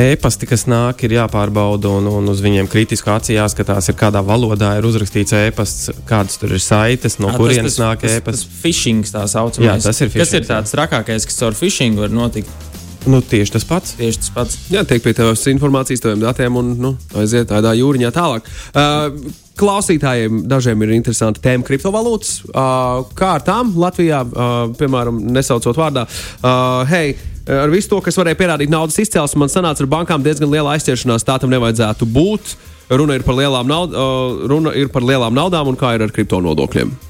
e-pasti, 0.00 0.48
kas 0.50 0.66
nāk, 0.70 1.04
ir 1.06 1.14
jāpārbauda 1.20 1.92
un, 2.00 2.08
un 2.10 2.32
uz 2.32 2.42
viņiem 2.42 2.66
kritiski 2.70 3.36
jāskatās, 3.36 3.92
ir 3.92 3.98
kādā 4.00 4.24
valodā 4.26 4.72
ir 4.78 4.88
uzrakstīts 4.88 5.36
e-pasts, 5.38 5.92
kādas 6.08 6.40
tur 6.40 6.56
ir 6.56 6.64
saites, 6.64 7.20
no 7.22 7.30
Jā, 7.30 7.38
kurienes 7.38 7.78
nāk 7.78 8.02
e-pasts. 8.08 8.48
Tas 8.48 8.62
phishing 8.64 9.06
tā 9.06 9.22
saucamais. 9.30 9.68
Jā, 9.68 9.78
tas 9.86 10.02
ir 10.02 10.10
phishing. 10.10 10.26
Kas 10.26 10.34
ir 10.34 10.50
tāds 10.50 10.74
trakākais, 10.74 11.30
kas 11.30 11.40
caur 11.44 11.54
phishing 11.54 11.98
var 12.00 12.10
notikt? 12.10 12.69
Nu, 13.08 13.22
tieši 13.24 13.54
tas 13.54 13.64
pats. 13.64 13.94
Tieši 13.96 14.20
tas 14.20 14.32
pats. 14.34 14.56
Jā, 14.72 14.82
tiek 14.84 15.00
pie 15.04 15.14
tevis 15.16 15.46
informācijas, 15.48 16.02
taviem 16.04 16.20
datiem 16.20 16.58
un 16.60 16.74
nu, 16.80 16.90
aiziet 17.16 17.48
tādā 17.48 17.72
jūriņā 17.78 18.10
tālāk. 18.12 18.48
Uh, 18.74 19.32
klausītājiem 19.60 20.42
dažiem 20.50 20.84
ir 20.84 20.94
interesanti 20.98 21.40
tēma 21.44 21.64
kriptovalūtas. 21.64 22.34
Uh, 22.50 23.08
kā 23.16 23.34
ar 23.38 23.46
tām 23.46 23.72
Latvijā, 23.80 24.20
uh, 24.26 24.62
piemēram, 24.76 25.22
nesaucot 25.32 25.80
vārdā, 25.80 26.04
uh, 26.04 26.84
hei, 26.92 27.16
ar 27.48 27.72
visu 27.72 27.94
to, 27.94 28.02
kas 28.04 28.20
varēja 28.20 28.40
pierādīt 28.42 28.72
naudas 28.72 29.00
izcelsmi, 29.00 29.44
man 29.44 29.52
sanāca 29.52 29.84
ar 29.84 29.92
bankām 29.96 30.24
diezgan 30.26 30.52
liela 30.52 30.76
aizķeršanās. 30.76 31.24
Tā 31.24 31.40
tam 31.40 31.52
nevajadzētu 31.56 32.08
būt. 32.08 32.56
Runa 32.90 33.16
ir 33.16 33.24
par 33.24 33.38
lielām, 33.38 33.68
naud, 33.70 33.94
uh, 33.94 34.42
runa 34.50 34.74
ir 34.76 34.92
par 34.92 35.06
lielām 35.06 35.36
naudām 35.36 35.72
un 35.72 35.78
kā 35.80 35.94
ir 35.96 36.04
ar 36.04 36.12
kripto 36.12 36.42
nodokļiem. 36.44 37.09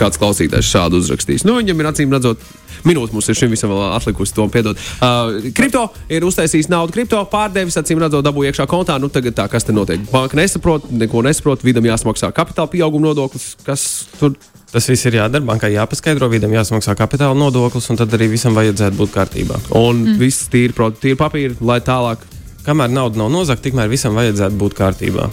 Kāds 0.00 0.20
klausītājs 0.20 0.72
šādu 0.72 1.02
uzrakstīs. 1.02 1.44
Nu, 1.44 1.58
viņam 1.60 1.82
ir 1.82 1.90
acīm 1.92 2.16
redzot 2.16 2.44
minūte 2.86 3.14
mums 3.14 3.28
ir 3.28 3.38
šim 3.38 3.52
visam 3.52 3.72
vēl 3.72 3.82
atlikusi. 3.96 4.34
To 4.36 4.46
piedod. 4.52 4.78
Uh, 5.00 5.50
kripto 5.56 5.86
ir 6.12 6.24
uztaisījis 6.26 6.70
naudu, 6.72 6.94
kripto 6.96 7.20
pārdevis, 7.30 7.78
acīm 7.80 8.00
redzot, 8.02 8.24
dabū 8.26 8.46
iekšā 8.48 8.66
kontā. 8.70 8.98
Nu, 9.02 9.10
tagad 9.12 9.36
tā, 9.38 9.46
kas 9.52 9.66
te 9.66 9.74
notiek? 9.76 10.02
Banka 10.12 10.38
nesaprot, 10.38 10.88
neko 10.90 11.24
nesaprot, 11.26 11.64
vidam 11.66 11.86
jāsmaksā 11.88 12.32
kapitāla 12.36 12.70
pieauguma 12.72 13.10
nodoklis. 13.10 13.52
Kas 13.66 13.86
tur? 14.20 14.36
Tas 14.70 14.86
viss 14.86 15.06
ir 15.08 15.18
jādara. 15.18 15.44
Bankai 15.46 15.72
jāpaskaidro, 15.74 16.30
vidam 16.30 16.52
jāsamaksā 16.54 16.94
kapitāla 16.98 17.36
nodoklis, 17.38 17.90
un 17.90 17.98
tad 18.00 18.12
arī 18.16 18.30
visam 18.36 18.56
vajadzētu 18.58 19.00
būt 19.00 19.16
kārtībā. 19.16 19.62
Un 19.80 20.04
mm. 20.04 20.20
viss 20.20 20.50
tīri, 20.52 20.76
tīri 21.02 21.18
papīri, 21.18 21.58
lai 21.64 21.80
tālāk. 21.84 22.22
Kamēr 22.66 22.92
nauda 22.92 23.18
nav 23.18 23.32
nozagta, 23.32 23.66
tikmēr 23.66 23.90
visam 23.90 24.14
vajadzētu 24.14 24.60
būt 24.60 24.78
kārtībā. 24.78 25.30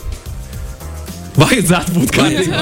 Vajadzētu 1.38 1.93
būt 1.93 2.13
kārtībā. 2.15 2.62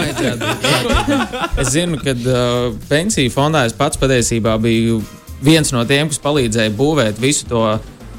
es 1.62 1.72
zinu, 1.72 2.00
ka 2.02 2.16
uh, 2.16 2.74
pensiju 2.90 3.32
fondā 3.32 3.66
es 3.70 3.76
pats 3.76 4.00
patiesībā 4.02 4.58
biju 4.62 5.00
viens 5.46 5.72
no 5.72 5.84
tiem, 5.88 6.10
kas 6.12 6.20
palīdzēja 6.24 6.74
būvēt 6.76 7.22
visu 7.24 7.48
to 7.48 7.64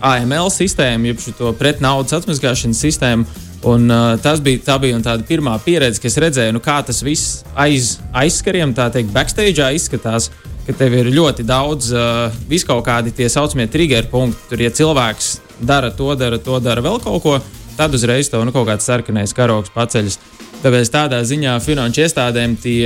AML 0.05 0.49
sistēmu, 0.53 1.11
jeb 1.11 1.21
šo 1.25 1.53
pret 1.59 1.83
naudas 1.85 2.17
atmazgāšanas 2.21 2.81
sistēmu. 2.87 3.45
Un, 3.67 3.89
uh, 3.91 4.15
tas 4.23 4.41
bija, 4.45 4.61
tā 4.63 4.77
bija 4.81 4.99
tā 5.03 5.17
pirmā 5.27 5.57
pieredze, 5.65 6.01
kas 6.01 6.19
redzēja, 6.23 6.55
nu, 6.55 6.61
kā 6.63 6.79
tas 6.87 7.01
viss 7.05 7.41
aiz 7.59 7.97
aizskariem, 8.15 8.75
tā 8.77 8.89
teikt, 8.95 9.13
backstage 9.15 9.73
izskatās. 9.77 10.31
Ka 10.67 10.75
tev 10.75 10.97
ir 10.99 11.13
ļoti 11.15 11.45
daudz, 11.47 11.93
uh, 11.95 12.33
vis 12.51 12.65
kaut 12.67 12.83
kādi 12.89 13.13
tie 13.15 13.29
saucamie 13.31 13.69
trigger 13.71 14.09
punkti. 14.11 14.49
Tur, 14.51 14.65
ja 14.65 14.73
cilvēks 14.75 15.37
dara 15.63 15.93
to, 15.95 16.09
dara 16.19 16.41
to, 16.43 16.59
dara 16.63 16.83
vēl 16.83 16.99
kaut 17.05 17.23
ko, 17.23 17.37
tad 17.79 17.95
uzreiz 17.95 18.31
tev 18.33 18.43
nu, 18.47 18.55
kaut 18.55 18.67
kāds 18.71 18.89
sarkanais 18.89 19.35
karoks 19.37 19.71
paceļas. 19.75 20.19
Tāpēc 20.63 20.91
tādā 20.91 21.21
ziņā 21.27 21.55
finanšu 21.63 22.03
iestādēm 22.07 22.57
tie, 22.59 22.81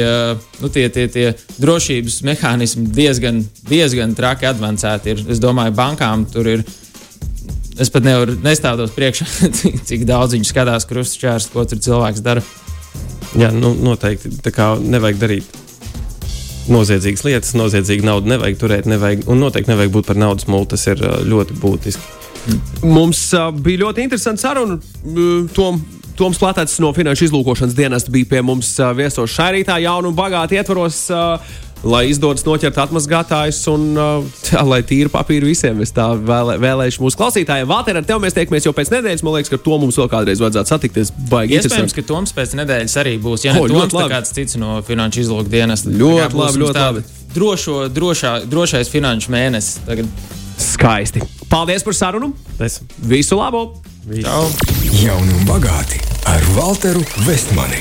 nu, 0.61 0.71
tie, 0.75 0.89
tie, 0.93 1.07
tie 1.13 1.27
drošības 1.63 2.21
mehānismi 2.27 2.89
diezgan, 2.93 3.41
diezgan 3.71 4.15
traki 4.19 4.51
avansēti. 4.51 5.15
Ir. 5.15 5.23
Es 5.33 5.41
domāju, 5.43 5.77
bankām 5.79 6.27
tur 6.31 6.51
ir. 6.51 6.65
Es 7.81 7.89
pat 7.89 8.05
nevaru 8.05 8.35
nestāvot 8.45 8.93
priekšā, 8.93 9.29
cik, 9.61 9.81
cik 9.89 10.05
daudz 10.09 10.37
viņi 10.37 10.51
skatās 10.51 10.89
krustčārs, 10.91 11.49
ko 11.53 11.65
tur 11.65 11.81
cilvēks 11.81 12.27
dara. 12.27 12.45
Jā, 13.39 13.53
nu, 13.55 13.73
noteikti. 13.79 14.35
Tā 14.43 14.53
kā 14.53 14.73
nevajag 14.83 15.21
darīt 15.23 15.59
noziedzīgas 16.71 17.25
lietas, 17.27 17.55
noziedzīgu 17.59 18.07
naudu 18.07 18.31
nevajag 18.31 18.59
turēt, 18.61 18.89
nevajag, 18.91 19.25
un 19.31 19.41
noteikti 19.43 19.73
nevajag 19.73 19.95
būt 19.95 20.11
par 20.11 20.19
naudas 20.21 20.51
mūlu. 20.51 20.69
Tas 20.75 20.87
ir 20.91 21.01
ļoti 21.31 21.57
būtiski. 21.63 22.17
Mums 22.89 23.23
uh, 23.37 23.51
bija 23.53 23.85
ļoti 23.85 24.05
interesanti 24.07 24.43
saruna. 24.43 24.79
Uh, 25.05 25.49
Tom, 25.55 25.81
Toms 26.21 26.37
Platāts 26.37 26.77
no 26.85 26.91
Finanšu 26.93 27.31
izlūkošanas 27.31 27.73
dienesta 27.73 28.13
bija 28.13 28.29
pie 28.29 28.41
mums 28.45 28.75
viesos 28.99 29.33
šai 29.33 29.55
rītā, 29.57 29.79
jaunu 29.81 30.11
un 30.13 30.17
bagātu 30.19 30.59
ietvaros. 30.59 31.07
Lai 31.81 32.03
izdodas 32.11 32.45
noķert 32.45 32.77
atmazgātājus 32.83 33.63
un 33.73 33.87
tā, 34.45 34.61
lai 34.69 34.83
tīri 34.85 35.09
papīri 35.09 35.49
visiem. 35.49 35.79
Es 35.81 35.95
tā 35.97 36.11
vēlē, 36.13 36.59
vēlēšu 36.61 37.01
mūsu 37.01 37.17
klausītājiem. 37.17 37.65
Valter, 37.71 37.97
ar 37.97 38.05
tevi 38.05 38.21
mēs 38.27 38.37
tiekamies 38.37 38.69
jau 38.69 38.75
pēc 38.77 38.93
nedēļas. 38.93 39.25
Man 39.25 39.39
liekas, 39.39 39.49
ka 39.55 39.57
to 39.65 39.79
mums 39.81 39.97
vēl 39.97 40.11
kādreiz 40.13 40.43
vajadzētu 40.45 40.75
satikties. 40.75 41.15
Baigi 41.31 41.57
Iespējams, 41.57 41.97
ka 41.97 42.05
Toms 42.11 42.37
pēc 42.37 42.53
nedēļas 42.61 42.99
arī 43.01 43.15
būs. 43.25 43.47
Ja 43.49 43.57
O, 43.57 43.65
ne 43.65 43.73
ļoti 43.73 43.87
Toms, 43.87 43.95
tad 43.97 44.01
labi. 44.03 44.13
kāds 44.19 44.37
cits 44.37 44.61
no 44.61 44.77
finanšu 44.85 45.25
izlūku 45.25 45.49
dienesta. 45.57 45.89
Ļoti 45.89 46.21
labi, 46.21 46.41
mums 46.43 46.61
ļoti 46.67 46.83
labi. 46.85 47.07
Drošo, 47.33 47.79
drošā, 47.97 48.35
drošais 48.53 48.93
finanšu 48.93 49.33
mēnesis. 49.33 49.81
Tagad. 49.89 50.13
Skaisti. 50.61 51.25
Paldies 51.49 51.81
par 51.87 51.97
sarunu. 51.97 52.35
Tas 52.61 52.83
Visu 53.09 53.41
labu! 53.41 53.71
Čau! 54.11 54.49
Jauni 54.99 55.31
un 55.39 55.45
bagāti 55.47 56.01
ar 56.27 56.43
Walteru 56.57 56.99
Vestmani. 57.29 57.79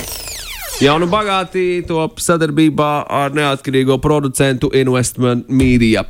Jaunu 0.78 1.08
bagāti 1.10 1.82
top 1.90 2.22
sadarbībā 2.22 2.90
ar 3.10 3.34
neatkarīgo 3.34 3.98
producentu 3.98 4.70
Investment 4.78 5.50
Media. 5.50 6.06